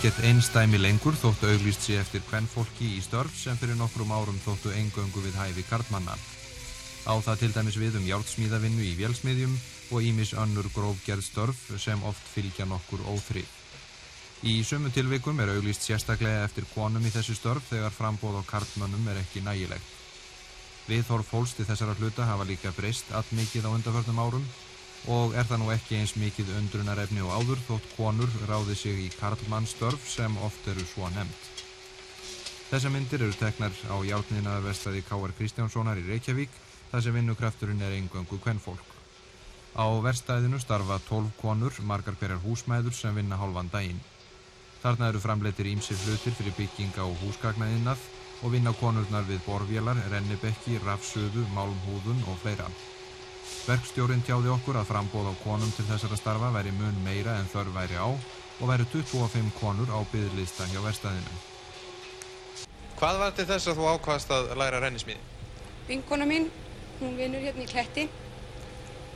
Ekkert 0.00 0.22
einstæmi 0.24 0.78
lengur 0.80 1.12
þóttu 1.12 1.44
auglýst 1.50 1.82
sér 1.84 1.98
eftir 2.00 2.22
kvennfólki 2.24 2.86
í 2.96 3.02
störf 3.04 3.34
sem 3.36 3.58
fyrir 3.60 3.76
nokkrum 3.76 4.14
árum 4.16 4.38
þóttu 4.40 4.70
engöngu 4.72 5.20
við 5.20 5.34
hæfi 5.36 5.64
karlmanna. 5.68 6.14
Á 7.04 7.20
það 7.20 7.42
til 7.42 7.50
dæmis 7.52 7.76
við 7.76 7.98
um 7.98 8.06
járnsmíðavinnu 8.08 8.80
í 8.80 8.94
vélsmiðjum 8.96 9.58
og 9.92 10.06
ímis 10.08 10.32
önnur 10.32 10.70
grófgerð 10.72 11.26
störf 11.26 11.60
sem 11.84 12.00
oft 12.08 12.32
fylgja 12.32 12.64
nokkur 12.70 13.04
óþrið. 13.12 13.44
Í 14.48 14.54
sumu 14.64 14.88
tilvikum 14.88 15.44
er 15.44 15.52
auglýst 15.58 15.84
sérstaklega 15.84 16.46
eftir 16.48 16.64
konum 16.72 17.04
í 17.04 17.12
þessu 17.12 17.36
störf 17.36 17.68
þegar 17.68 17.92
frambóð 17.92 18.40
á 18.40 18.42
karlmönnum 18.54 19.12
er 19.12 19.20
ekki 19.20 19.44
nægilegt. 19.44 19.84
Viðhorf 20.88 21.28
fólks 21.28 21.58
til 21.58 21.68
þessara 21.68 21.98
hluta 22.00 22.24
hafa 22.24 22.48
líka 22.48 22.72
breyst 22.72 23.12
allt 23.12 23.36
mikið 23.36 23.68
á 23.68 23.74
undarförnum 23.76 24.24
árum 24.24 24.48
og 25.08 25.32
er 25.38 25.46
það 25.48 25.62
nú 25.62 25.70
ekki 25.72 25.96
eins 25.96 26.12
mikið 26.20 26.52
undrunarefni 26.58 27.22
og 27.24 27.32
áður 27.32 27.62
þótt 27.68 27.88
konur 27.96 28.34
ráði 28.50 28.76
sig 28.76 29.00
í 29.06 29.08
karlmannstörf 29.16 30.04
sem 30.10 30.36
oft 30.44 30.68
eru 30.68 30.84
svo 30.84 31.08
nefnt. 31.14 31.64
Þessa 32.70 32.92
myndir 32.92 33.24
eru 33.24 33.34
teknar 33.34 33.72
á 33.88 33.96
játniðnaða 34.06 34.66
vestæði 34.68 35.02
K.R. 35.08 35.32
Kristjánssonar 35.38 35.98
í 35.98 36.06
Reykjavík 36.06 36.52
þar 36.90 37.02
sem 37.02 37.16
vinnukrafturinn 37.16 37.82
er 37.82 37.96
eingöngu 37.96 38.38
kvennfólk. 38.44 38.86
Á 39.74 39.86
verstæðinu 40.04 40.60
starfa 40.60 41.00
12 41.08 41.32
konur, 41.40 41.74
margar 41.82 42.14
hverjar 42.20 42.42
húsmæður 42.44 42.94
sem 42.94 43.14
vinna 43.14 43.38
hálfan 43.40 43.70
daginn. 43.72 44.00
Þarna 44.82 45.10
eru 45.10 45.20
framleitir 45.22 45.68
ímsir 45.70 45.98
hlutir 46.04 46.34
fyrir 46.36 46.56
bygginga 46.56 47.04
og 47.04 47.18
húsgagnaðinnað 47.24 48.06
og 48.42 48.54
vinna 48.54 48.72
konurnar 48.80 49.26
við 49.28 49.42
borvélar, 49.44 49.98
rennibekki, 50.12 50.78
rafsöðu, 50.84 51.44
málmhúðun 51.54 52.24
og 52.30 52.38
fleira. 52.42 52.70
Verkstjórin 53.66 54.22
tjáði 54.26 54.50
okkur 54.54 54.78
að 54.80 54.88
frambóð 54.88 55.30
á 55.30 55.34
konum 55.44 55.72
til 55.76 55.86
þessara 55.88 56.18
starfa 56.18 56.50
væri 56.54 56.72
mun 56.74 56.96
meira 57.04 57.36
en 57.38 57.48
þörf 57.52 57.74
væri 57.76 57.98
á 58.00 58.08
og 58.08 58.68
væri 58.68 58.86
25 58.92 59.52
konur 59.60 59.92
á 59.92 60.00
byggðlista 60.12 60.68
hjá 60.72 60.80
verstæðinu. 60.84 61.36
Hvað 63.00 63.20
var 63.22 63.36
til 63.36 63.46
þess 63.48 63.70
að 63.70 63.78
þú 63.80 63.90
ákvaðast 63.94 64.32
að 64.36 64.50
læra 64.60 64.80
rennismíði? 64.84 65.20
Vinkona 65.88 66.26
mín, 66.28 66.50
hún 67.00 67.16
vinnur 67.16 67.44
hérna 67.44 67.64
í 67.64 67.70
Kletti 67.70 68.08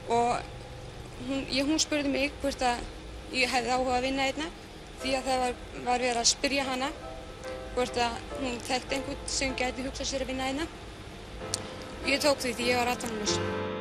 og 0.09 0.39
hún, 1.29 1.45
ég, 1.53 1.65
hún 1.69 1.81
spurði 1.83 2.13
mig 2.13 2.33
hvort 2.43 2.65
að 2.65 2.81
ég 3.37 3.53
hefði 3.53 3.75
áhuga 3.75 3.99
að 3.99 4.07
vinna 4.09 4.29
hérna 4.31 4.49
því 5.03 5.19
að 5.19 5.29
það 5.29 5.45
var, 5.45 5.61
var 5.91 6.07
verið 6.07 6.23
að 6.23 6.33
spyrja 6.33 6.67
hana 6.71 6.91
hvort 7.75 8.01
að 8.01 8.19
hún 8.41 8.59
þekkti 8.71 8.99
einhvern 8.99 9.31
sem 9.37 9.55
gæti 9.59 9.87
hugsað 9.87 10.11
sér 10.11 10.25
að 10.25 10.33
vinna 10.33 10.51
hérna. 10.51 10.69
Ég 12.09 12.21
tók 12.25 12.41
því 12.41 12.57
því 12.57 12.71
ég 12.73 12.83
var 12.83 12.95
18 12.97 13.17
árs. 13.21 13.74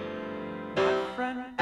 Friend 1.16 1.53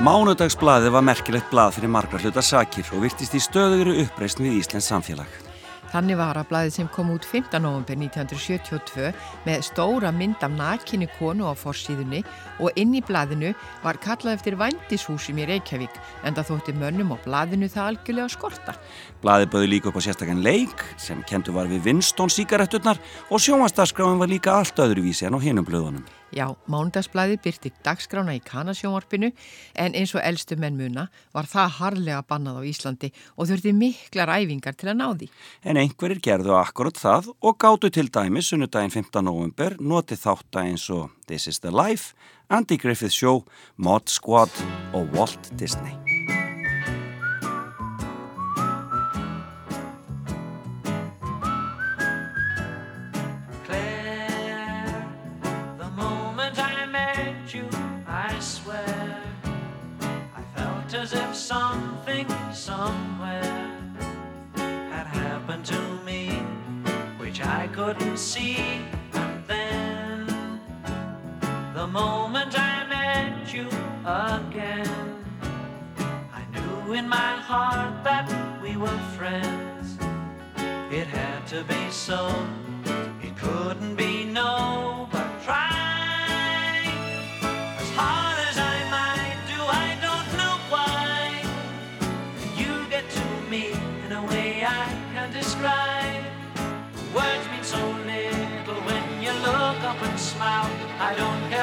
Mánudagsblaðið 0.00 0.94
var 0.94 1.02
merkilegt 1.04 1.50
blað 1.52 1.74
fyrir 1.76 1.90
margra 1.92 2.16
hluta 2.22 2.40
sakir 2.40 2.86
og 2.96 3.02
virtist 3.04 3.34
í 3.36 3.40
stöðugri 3.44 3.98
uppreisn 4.00 4.46
við 4.46 4.54
Íslands 4.62 4.86
samfélag. 4.88 5.28
Þannig 5.92 6.16
var 6.16 6.38
að 6.40 6.46
blaðið 6.48 6.72
sem 6.72 6.86
kom 6.94 7.10
út 7.12 7.26
5. 7.28 7.58
november 7.60 7.98
1972 8.00 9.10
með 9.44 9.66
stóra 9.66 10.08
mynd 10.16 10.40
af 10.40 10.54
nakinni 10.54 11.04
konu 11.18 11.44
á 11.44 11.52
forsíðunni 11.52 12.22
og 12.64 12.80
inn 12.80 12.94
í 12.96 13.02
blaðinu 13.04 13.50
var 13.82 13.98
kallað 14.00 14.38
eftir 14.38 14.56
vændishúsum 14.62 15.42
í 15.42 15.48
Reykjavík 15.50 16.00
en 16.24 16.38
það 16.38 16.48
þótti 16.54 16.76
mönnum 16.80 17.12
á 17.12 17.16
blaðinu 17.26 17.68
það 17.68 17.90
algjörlega 17.90 18.32
skorta. 18.32 18.76
Blaðið 19.20 19.52
bauði 19.52 19.70
líka 19.74 19.92
upp 19.92 20.00
á 20.00 20.06
sérstakann 20.08 20.40
leik 20.46 20.86
sem 20.96 21.20
kentu 21.28 21.52
var 21.52 21.68
við 21.68 21.90
Winston 21.90 22.32
síkaretturnar 22.32 23.02
og 23.28 23.44
sjónvastaskráin 23.44 24.22
var 24.22 24.32
líka 24.32 24.56
allt 24.56 24.80
öðruvísi 24.80 25.28
en 25.28 25.36
á 25.36 25.44
hinum 25.44 25.68
blöðunum. 25.68 26.08
Já, 26.30 26.46
mánudagsblæði 26.70 27.40
byrti 27.42 27.72
dagskrána 27.84 28.36
í 28.38 28.42
kanasjónvarpinu 28.46 29.32
en 29.82 29.96
eins 29.98 30.12
og 30.14 30.22
elstu 30.22 30.54
menn 30.60 30.78
muna 30.78 31.08
var 31.34 31.48
það 31.50 31.76
harlega 31.80 32.20
bannað 32.28 32.60
á 32.62 32.68
Íslandi 32.70 33.10
og 33.34 33.50
þurfti 33.50 33.74
miklar 33.74 34.30
æfingar 34.38 34.78
til 34.78 34.92
að 34.92 35.00
ná 35.00 35.08
því. 35.10 35.30
En 35.66 35.80
einhverjir 35.80 36.22
gerðu 36.22 36.54
akkurat 36.60 37.00
það 37.00 37.32
og 37.34 37.58
gáttu 37.58 37.90
til 37.90 38.12
dæmi 38.14 38.44
sunnudaginn 38.46 38.94
15. 38.94 39.24
november 39.26 39.74
notið 39.80 40.22
þátt 40.22 40.62
eins 40.62 40.86
og 40.94 41.10
This 41.26 41.48
is 41.50 41.58
the 41.64 41.74
Life, 41.74 42.14
Andy 42.50 42.78
Griffith 42.78 43.14
Show, 43.14 43.44
Mod 43.76 44.06
Squad 44.06 44.54
og 44.94 45.10
Walt 45.14 45.50
Disney. 45.58 45.94
something 61.50 62.28
somewhere 62.52 63.76
had 64.54 65.06
happened 65.08 65.64
to 65.64 65.80
me 66.06 66.28
which 67.18 67.40
I 67.40 67.66
couldn't 67.72 68.18
see. 68.18 68.86
And 69.14 69.42
then 69.48 70.60
the 71.74 71.88
moment 71.88 72.54
I 72.56 72.86
met 72.86 73.52
you 73.52 73.66
again, 74.06 75.24
I 76.40 76.42
knew 76.52 76.92
in 76.92 77.08
my 77.08 77.32
heart 77.50 78.04
that 78.04 78.28
we 78.62 78.76
were 78.76 79.00
friends. 79.18 79.98
It 80.98 81.08
had 81.08 81.48
to 81.48 81.64
be 81.64 81.82
so, 81.90 82.32
it 83.26 83.36
could 83.36 83.79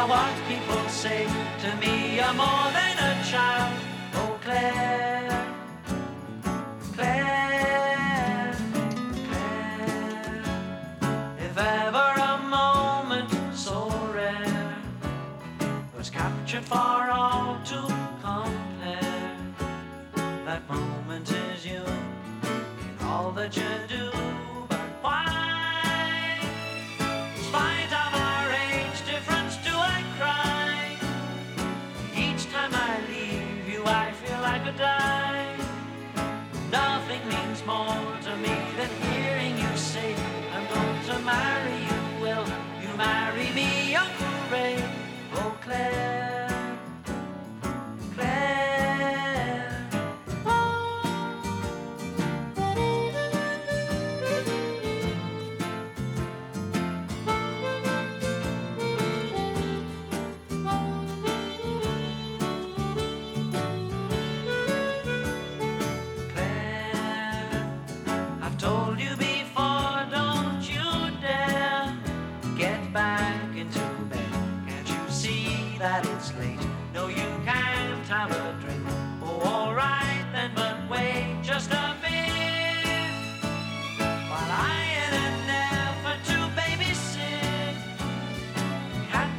what 0.08 0.34
people 0.48 0.88
say 0.90 1.26
to 1.62 1.76
me, 1.82 2.16
you're 2.16 2.34
more 2.34 2.72
than 2.72 2.96
a 2.98 3.24
child. 3.26 3.77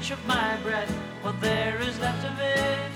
pinch 0.08 0.18
of 0.18 0.26
my 0.26 0.56
breath 0.62 0.90
what 1.22 1.38
there 1.40 1.78
is 1.82 1.98
left 2.00 2.24
of 2.24 2.38
it. 2.40 2.90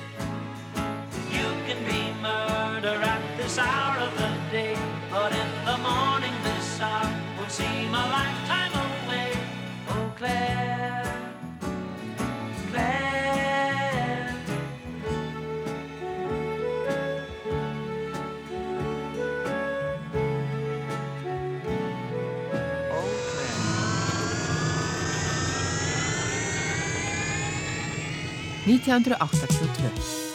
You 1.31 1.47
can 1.67 1.79
be 1.85 2.13
murder 2.23 2.97
at 3.03 3.37
this 3.37 3.59
hour 3.59 3.99
of 3.99 4.17
the 4.17 4.31
day, 4.51 4.77
but 5.11 5.33
in 5.33 5.51
the 5.67 5.77
morning 5.79 6.33
this 6.43 6.81
hour 6.81 7.11
will 7.39 7.49
seem 7.49 7.89
a 7.89 8.05
lifetime 8.19 8.73
away. 8.73 9.33
Oh, 9.89 10.13
Claire. 10.17 10.62
til 28.85 28.97
han 28.97 29.05
tror 29.07 29.23
akta 29.23 30.32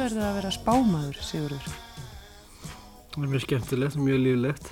er 0.00 0.14
það 0.14 0.24
að 0.26 0.36
vera 0.38 0.50
spámaður, 0.54 1.18
Sigurður? 1.22 1.66
Það 3.12 3.20
er 3.20 3.30
mjög 3.30 3.44
skemmtilegt 3.44 3.98
og 3.98 4.06
mjög 4.08 4.22
líflegt. 4.24 4.70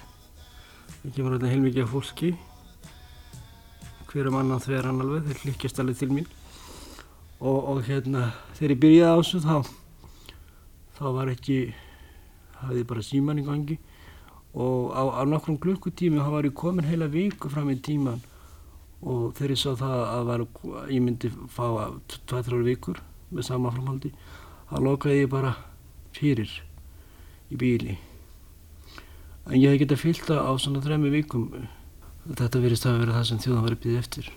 Það 1.03 1.15
kemur 1.17 1.37
hérna 1.37 1.53
heilmikið 1.53 1.85
af 1.85 1.93
fólki. 1.93 2.31
Hver 4.11 4.31
um 4.33 4.39
annan 4.41 4.65
þveran 4.65 5.05
alveg, 5.05 5.29
þeir 5.29 5.45
líkjast 5.49 5.79
alveg 5.83 6.01
til 6.01 6.11
mín. 6.11 6.27
Og, 7.39 7.59
og 7.71 7.85
hérna, 7.87 8.33
þegar 8.59 8.75
ég 8.75 8.83
byrjaði 8.83 9.13
á 9.15 9.19
þessu 9.21 9.43
þá, 9.47 9.57
þá 10.99 11.07
var 11.19 11.33
ekki, 11.37 11.59
hafði 12.59 12.85
bara 12.91 13.07
síman 13.07 13.43
í 13.43 13.47
gangi 13.47 13.79
og 14.53 14.93
á, 14.93 15.03
á 15.17 15.23
nokkrum 15.25 15.57
klukkutími 15.59 16.21
þá 16.21 16.31
var 16.35 16.47
ég 16.47 16.55
komin 16.57 16.87
heila 16.87 17.09
viku 17.09 17.49
fram 17.53 17.71
í 17.73 17.79
tíman 17.81 18.21
og 19.01 19.33
þegar 19.39 19.55
ég 19.55 19.61
sá 19.63 19.71
það 19.81 20.03
að 20.05 20.27
var, 20.29 20.45
ég 20.93 21.03
myndi 21.03 21.31
fá 21.51 21.65
2-3 22.29 22.61
vikur 22.67 23.01
með 23.33 23.49
sama 23.49 23.73
framhaldi, 23.73 24.13
þá 24.73 24.79
lokaði 24.81 25.21
ég 25.21 25.33
bara 25.33 25.53
fyrir 26.17 26.53
í 27.53 27.59
bíli. 27.61 27.99
En 29.51 29.59
ég 29.59 29.75
hef 29.75 29.83
getað 29.83 30.01
fyllt 30.01 30.29
það 30.31 30.47
á 30.49 30.53
svona 30.57 30.83
þremi 30.85 31.11
vikum. 31.13 31.51
Þetta 32.25 32.63
verist 32.63 32.87
að 32.87 33.03
vera 33.03 33.17
það 33.19 33.29
sem 33.29 33.43
þjóðan 33.43 33.67
var 33.67 33.77
býða 33.83 34.01
eftir. 34.01 34.31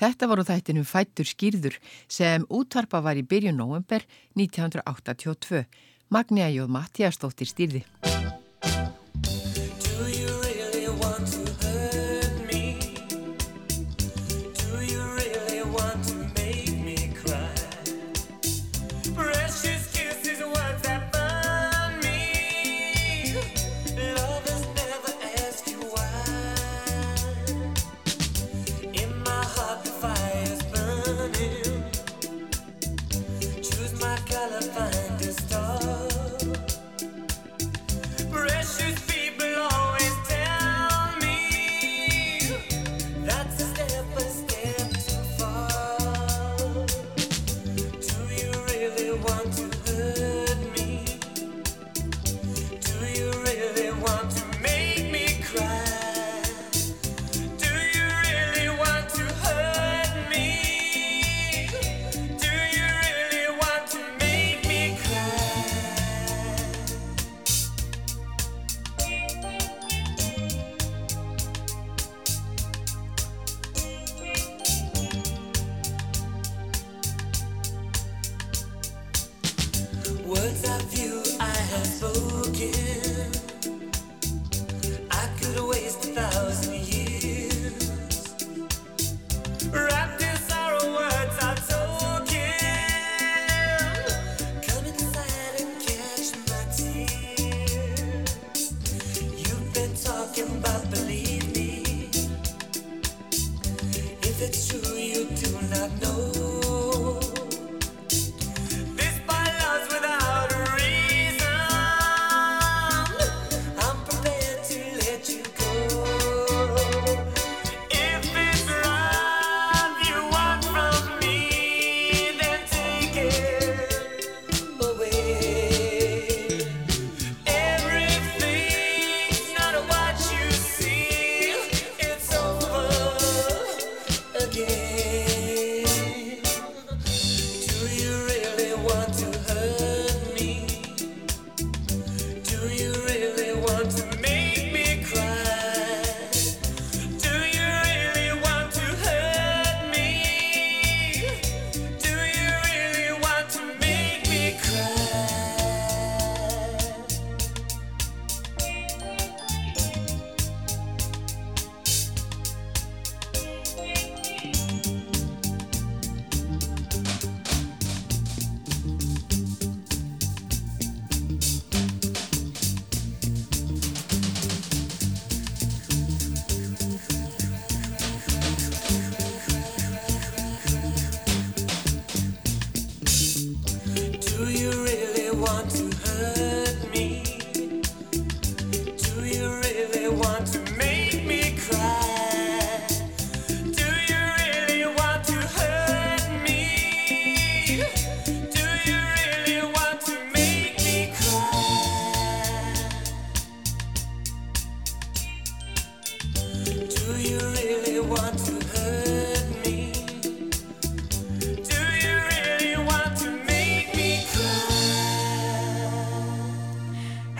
Þetta 0.00 0.28
voru 0.30 0.46
þættinum 0.48 0.86
Fættur 0.88 1.28
skýrður 1.28 1.76
sem 2.08 2.46
útvarpa 2.48 3.02
var 3.04 3.18
í 3.20 3.26
byrjun 3.26 3.58
november 3.60 4.06
1982. 4.38 5.66
Magnea 6.10 6.48
Jóð 6.54 6.72
Mattiastóttir 6.72 7.50
stýrði. 7.50 7.84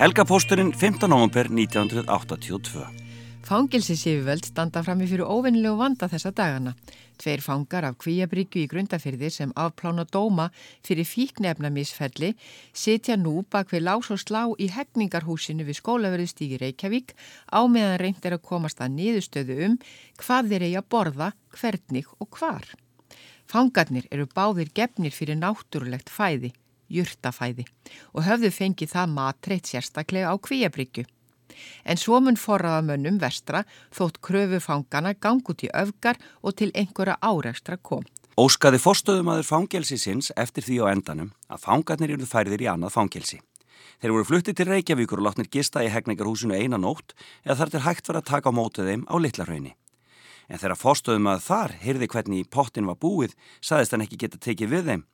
Helgapósturinn 0.00 0.72
15. 0.72 1.08
november 1.08 1.46
1982. 1.50 2.86
Fangilsisífuvöld 3.44 4.46
standa 4.48 4.80
frammi 4.80 5.04
fyrir 5.04 5.28
óvinnilegu 5.28 5.76
vanda 5.76 6.06
þessa 6.08 6.30
dagana. 6.32 6.72
Tveir 7.20 7.42
fangar 7.44 7.84
af 7.84 7.98
kvíabryggju 8.00 8.62
í 8.62 8.70
grundafyrði 8.70 9.28
sem 9.34 9.52
afplána 9.60 10.06
dóma 10.08 10.46
fyrir 10.88 11.04
fíknefnamisferli 11.04 12.30
sitja 12.72 13.18
nú 13.20 13.42
bak 13.52 13.74
við 13.74 13.84
lás 13.90 14.08
og 14.08 14.22
slá 14.24 14.40
í 14.56 14.70
hegningarhúsinu 14.72 15.68
við 15.68 15.82
skólaverðistíki 15.82 16.62
Reykjavík 16.64 17.12
á 17.52 17.60
meðan 17.68 18.00
reynd 18.00 18.24
er 18.24 18.38
að 18.38 18.46
komast 18.54 18.80
að 18.80 18.96
niðurstöðu 18.96 19.58
um 19.68 19.76
hvað 20.24 20.48
þeir 20.54 20.66
eigi 20.70 20.80
að 20.80 20.88
borða, 20.96 21.30
hvernig 21.60 22.08
og 22.16 22.40
hvar. 22.40 22.64
Fangarnir 23.44 24.08
eru 24.08 24.24
báðir 24.32 24.72
gefnir 24.72 25.12
fyrir 25.12 25.36
náttúrulegt 25.36 26.08
fæði, 26.08 26.54
jurtafæði 26.90 27.66
og 28.12 28.26
höfðu 28.26 28.52
fengið 28.54 28.94
það 28.94 29.16
matreitt 29.16 29.70
sérstaklega 29.70 30.32
á 30.32 30.34
kvíabryggju. 30.36 31.06
En 31.84 31.98
svo 32.00 32.20
mun 32.22 32.38
forraðamönnum 32.38 33.18
vestra 33.20 33.64
þótt 33.94 34.20
kröfu 34.24 34.60
fangana 34.62 35.14
gang 35.14 35.44
út 35.44 35.64
í 35.66 35.70
öfgar 35.74 36.20
og 36.42 36.56
til 36.60 36.70
einhverja 36.74 37.18
árekstra 37.20 37.76
kom. 37.76 38.06
Óskaði 38.40 38.78
forstöðumadur 38.80 39.44
fangelsisins 39.44 40.30
eftir 40.38 40.64
því 40.64 40.76
á 40.86 40.92
endanum 40.94 41.32
að 41.50 41.64
fangarnir 41.66 42.14
eru 42.14 42.28
færðir 42.28 42.62
í 42.64 42.68
annað 42.70 42.94
fangelsi. 42.94 43.40
Þeir 44.00 44.14
voru 44.14 44.24
fluttið 44.24 44.56
til 44.56 44.68
Reykjavíkur 44.70 45.20
og 45.20 45.26
látnir 45.26 45.50
gista 45.52 45.82
í 45.84 45.90
hegningarhúsinu 45.92 46.56
eina 46.56 46.78
nótt 46.80 47.12
eða 47.44 47.58
þar 47.58 47.72
til 47.74 47.82
hægt 47.84 48.08
var 48.08 48.18
að 48.20 48.30
taka 48.30 48.48
á 48.48 48.56
mótið 48.56 48.88
þeim 48.88 49.02
á 49.12 49.14
Littlarhraunni. 49.20 49.74
En 50.48 50.58
þegar 50.58 50.80
forstöðumadur 50.80 51.44
þar 51.44 51.74
heyrði 51.82 52.08
hvernig 52.14 52.48
pottin 52.48 52.88
var 52.88 52.96
búið, 52.96 53.36
saðist 53.60 53.92
hann 53.92 54.06
ekki 54.06 54.22
geta 54.24 54.40
tekið 54.40 54.72
við 54.72 54.88
þeim. 54.88 55.04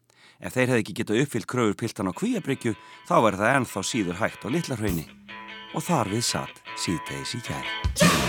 Ef 0.40 0.56
þeir 0.56 0.72
hefði 0.72 0.82
ekki 0.84 0.96
getað 1.00 1.22
uppfyllt 1.24 1.48
kröfur 1.50 1.78
piltan 1.80 2.10
á 2.10 2.18
kvíabryggju, 2.18 2.76
þá 3.08 3.16
var 3.24 3.40
það 3.40 3.56
ennþá 3.56 3.84
síður 3.88 4.20
hægt 4.20 4.44
á 4.44 4.48
Littlarhraunni. 4.52 5.08
Og 5.74 5.84
þar 5.84 6.12
við 6.12 6.24
satt 6.28 6.64
síðdegis 6.76 7.36
í 7.38 7.44
kæri. 7.48 8.25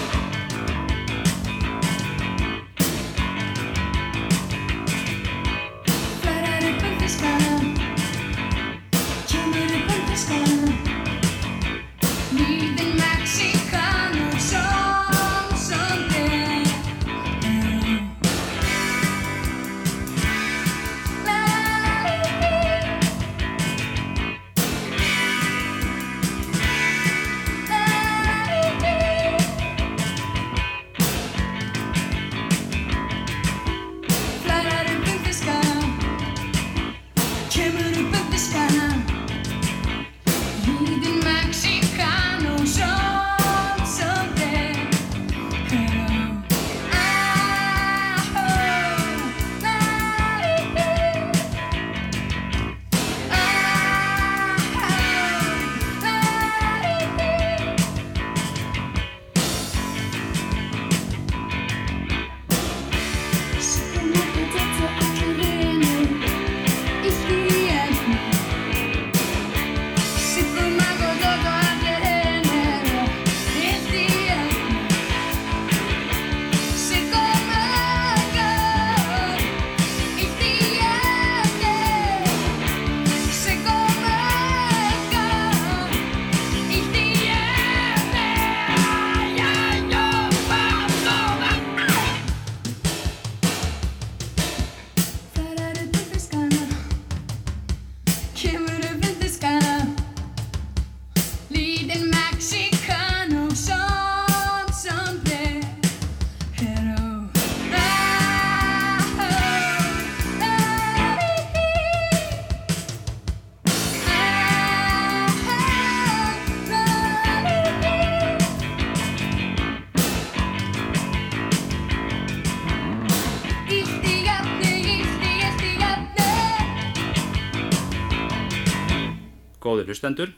Góðir 129.88 129.96
hlustendur, 129.96 130.32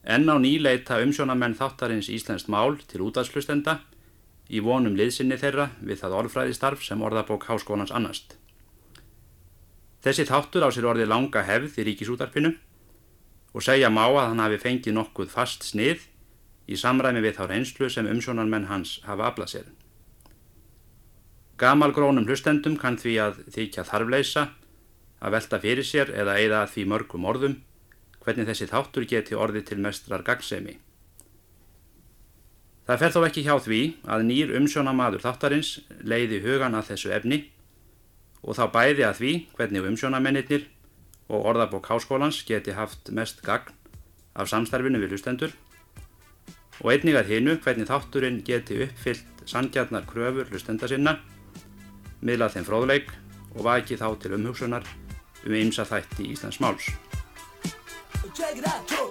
enn 0.00 0.24
á 0.24 0.40
ný 0.40 0.56
leita 0.64 0.96
umsjónamenn 1.04 1.58
þáttarins 1.58 2.08
Íslenskt 2.08 2.48
mál 2.48 2.78
til 2.88 3.02
útvarslustenda 3.04 3.82
í 4.48 4.62
vonum 4.64 4.96
liðsinni 4.96 5.36
þeirra 5.36 5.66
við 5.84 6.00
það 6.00 6.16
orðfræðistarf 6.22 6.80
sem 6.80 7.04
orðabók 7.04 7.44
háskólans 7.50 7.92
annast. 7.92 8.38
Þessi 10.00 10.24
þáttur 10.24 10.64
á 10.64 10.68
sér 10.72 10.88
orðið 10.88 11.12
langa 11.12 11.44
hefð 11.44 11.76
í 11.76 11.86
ríkisútarpinu 11.90 12.54
og 13.52 13.60
segja 13.60 13.92
má 13.92 14.06
að 14.08 14.30
hann 14.30 14.44
hafi 14.46 14.62
fengið 14.64 14.96
nokkuð 14.96 15.36
fast 15.36 15.68
snið 15.68 16.08
í 16.64 16.80
samræmi 16.80 17.20
við 17.20 17.36
þá 17.36 17.44
reynslu 17.52 17.92
sem 17.92 18.08
umsjónarmenn 18.08 18.72
hans 18.72 19.02
hafa 19.04 19.28
aflað 19.28 19.52
sér. 19.52 19.72
Gamalgrónum 21.60 22.24
hlustendum 22.24 22.80
kann 22.80 22.96
því 22.96 23.18
að 23.20 23.48
þykja 23.52 23.84
þarfleysa 23.84 24.52
að 25.20 25.34
velta 25.36 25.60
fyrir 25.60 25.84
sér 25.84 26.14
eða 26.16 26.40
að 26.64 26.70
því 26.78 26.88
mörgum 26.88 27.28
orðum 27.28 27.64
hvernig 28.24 28.48
þessi 28.48 28.68
þáttur 28.70 29.06
geti 29.08 29.36
orðið 29.38 29.66
til 29.70 29.78
mestrar 29.84 30.24
gagsemi. 30.26 30.76
Það 32.88 33.00
fer 33.04 33.14
þó 33.14 33.20
ekki 33.28 33.46
hjá 33.46 33.54
því 33.62 33.80
að 34.10 34.26
nýr 34.26 34.52
umsjónamaður 34.58 35.24
þáttarins 35.24 35.72
leiði 36.02 36.40
hugan 36.42 36.74
að 36.74 36.92
þessu 36.92 37.12
efni 37.14 37.40
og 38.42 38.56
þá 38.58 38.64
bæði 38.74 39.06
að 39.06 39.18
því 39.20 39.32
hvernig 39.56 39.88
umsjónamennir 39.92 40.64
og 41.30 41.50
orðabók 41.52 41.90
háskólans 41.92 42.40
geti 42.48 42.74
haft 42.74 43.12
mest 43.14 43.44
gagn 43.46 43.76
af 44.34 44.50
samstarfinu 44.50 44.98
við 44.98 45.14
hlustendur 45.14 45.54
og 46.80 46.90
einnig 46.94 47.18
að 47.20 47.34
hinu 47.34 47.56
hvernig 47.60 47.90
þátturinn 47.90 48.40
geti 48.46 48.80
uppfyllt 48.86 49.44
sangjarnar 49.50 50.06
kröfur 50.08 50.48
hlustenda 50.50 50.88
sinna, 50.88 51.18
miðlað 52.24 52.56
þeim 52.56 52.68
fróðleik 52.68 53.14
og 53.54 53.64
vaki 53.66 54.00
þá 54.00 54.08
til 54.22 54.34
umhugsunar 54.38 54.88
um 55.44 55.56
ymsa 55.56 55.88
þætti 55.88 56.32
Íslands 56.32 56.60
máls. 56.62 56.90
Check 58.28 58.58
it 58.58 58.66
out, 58.66 58.86
Joe. 58.86 59.10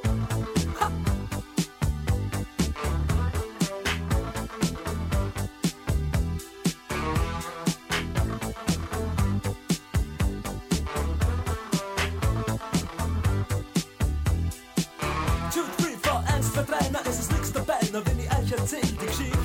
Two, 15.51 15.63
three, 15.77 15.95
four, 16.01 16.23
eins, 16.27 16.53
zwei, 16.53 16.63
drei, 16.63 16.77
na, 16.91 16.99
es 17.05 17.19
ist 17.19 17.55
dabei, 17.55 17.79
na, 17.91 18.05
wenn 18.05 18.19
ich 18.19 18.31
euch 18.31 18.51
erzähl 18.51 18.81
die 18.81 18.95
Geschichte. 18.95 19.37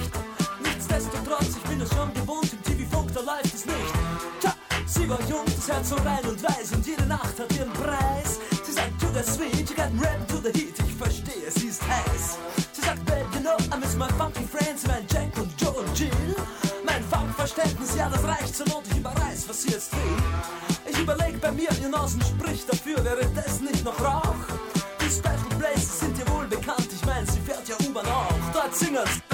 Nichtsdestotrotz, 0.62 1.56
ich 1.56 1.62
bin 1.62 1.80
es 1.80 1.88
schon 1.88 2.12
gewohnt, 2.14 2.52
im 2.52 2.62
TV-Funk, 2.62 3.12
da 3.14 3.20
läuft 3.20 3.54
es 3.54 3.64
nicht. 3.66 3.94
Tja, 4.40 4.54
sie 4.86 5.08
war 5.08 5.20
jung, 5.22 5.44
das 5.46 5.68
Herz 5.68 5.88
so 5.88 5.96
rein 5.96 6.24
und 6.26 6.42
weiß 6.42 6.72
und 6.74 6.86
jede 6.86 7.06
Nacht 7.06 7.38
hat 7.38 7.52
ihren 7.56 7.72
Preis. 7.72 8.38
The 9.14 9.22
sweet, 9.22 9.70
you 9.70 9.76
got 9.76 9.92
rap 10.00 10.26
to 10.26 10.38
the 10.38 10.50
heat, 10.50 10.74
ich 10.76 10.94
verstehe, 10.96 11.48
sie 11.48 11.68
ist 11.68 11.80
heiß. 11.86 12.36
Sie 12.72 12.82
sagt, 12.82 13.06
babe, 13.06 13.24
you 13.32 13.40
know, 13.42 13.56
I 13.72 13.78
miss 13.78 13.94
my 13.94 14.08
funky 14.18 14.42
friends, 14.42 14.84
mein 14.88 15.06
Jack 15.08 15.30
und 15.38 15.52
Joe 15.56 15.70
und 15.70 15.96
Jill. 15.96 16.10
Mein 16.84 17.00
Funkverständnis, 17.04 17.94
ja, 17.96 18.08
das 18.10 18.24
reicht 18.24 18.56
zur 18.56 18.66
Not, 18.66 18.82
ich 18.90 18.98
überreiß, 18.98 19.48
was 19.48 19.62
sie 19.62 19.70
jetzt 19.70 19.92
will. 19.92 20.16
Ich 20.90 20.98
überleg 20.98 21.40
bei 21.40 21.52
mir, 21.52 21.68
ihr 21.80 21.88
Nasen 21.90 22.22
spricht 22.22 22.68
dafür, 22.68 23.04
wäre 23.04 23.24
das 23.36 23.60
nicht 23.60 23.84
noch 23.84 24.00
Rauch? 24.00 24.34
Die 25.00 25.08
Special 25.08 25.60
Places 25.60 26.00
sind 26.00 26.18
dir 26.18 26.28
wohl 26.32 26.46
bekannt, 26.48 26.88
ich 26.92 27.06
mein, 27.06 27.24
sie 27.24 27.38
fährt 27.38 27.68
ja 27.68 27.76
U-Bahn 27.86 28.06
auch. 28.06 28.52
Dort 28.52 28.74
singen's. 28.74 29.33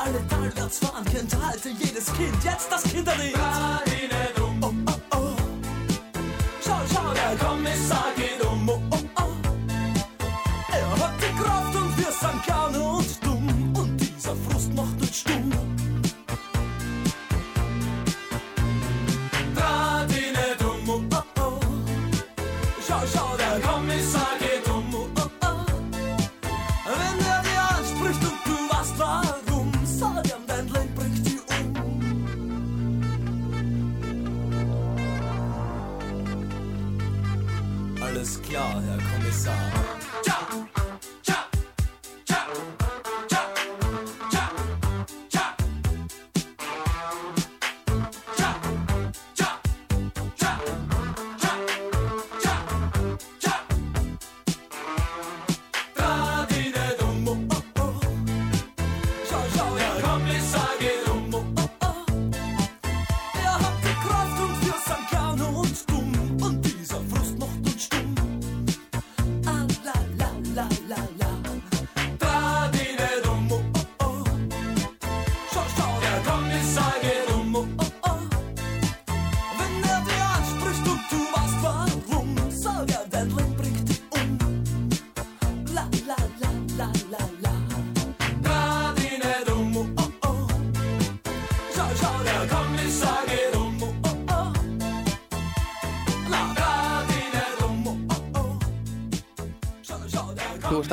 alle 0.00 0.26
talwärts 0.28 0.78
fahren, 0.78 1.04
Kind, 1.04 1.34
halte 1.42 1.68
jedes 1.70 2.06
Kind, 2.14 2.44
jetzt 2.44 2.70
das 2.70 2.82
Kinderlied. 2.84 3.36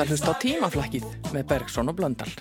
að 0.02 0.14
hlusta 0.14 0.34
á 0.34 0.40
tímaflakkið 0.44 1.10
með 1.34 1.50
Bergson 1.54 1.90
og 1.90 1.98
Blöndal. 1.98 2.32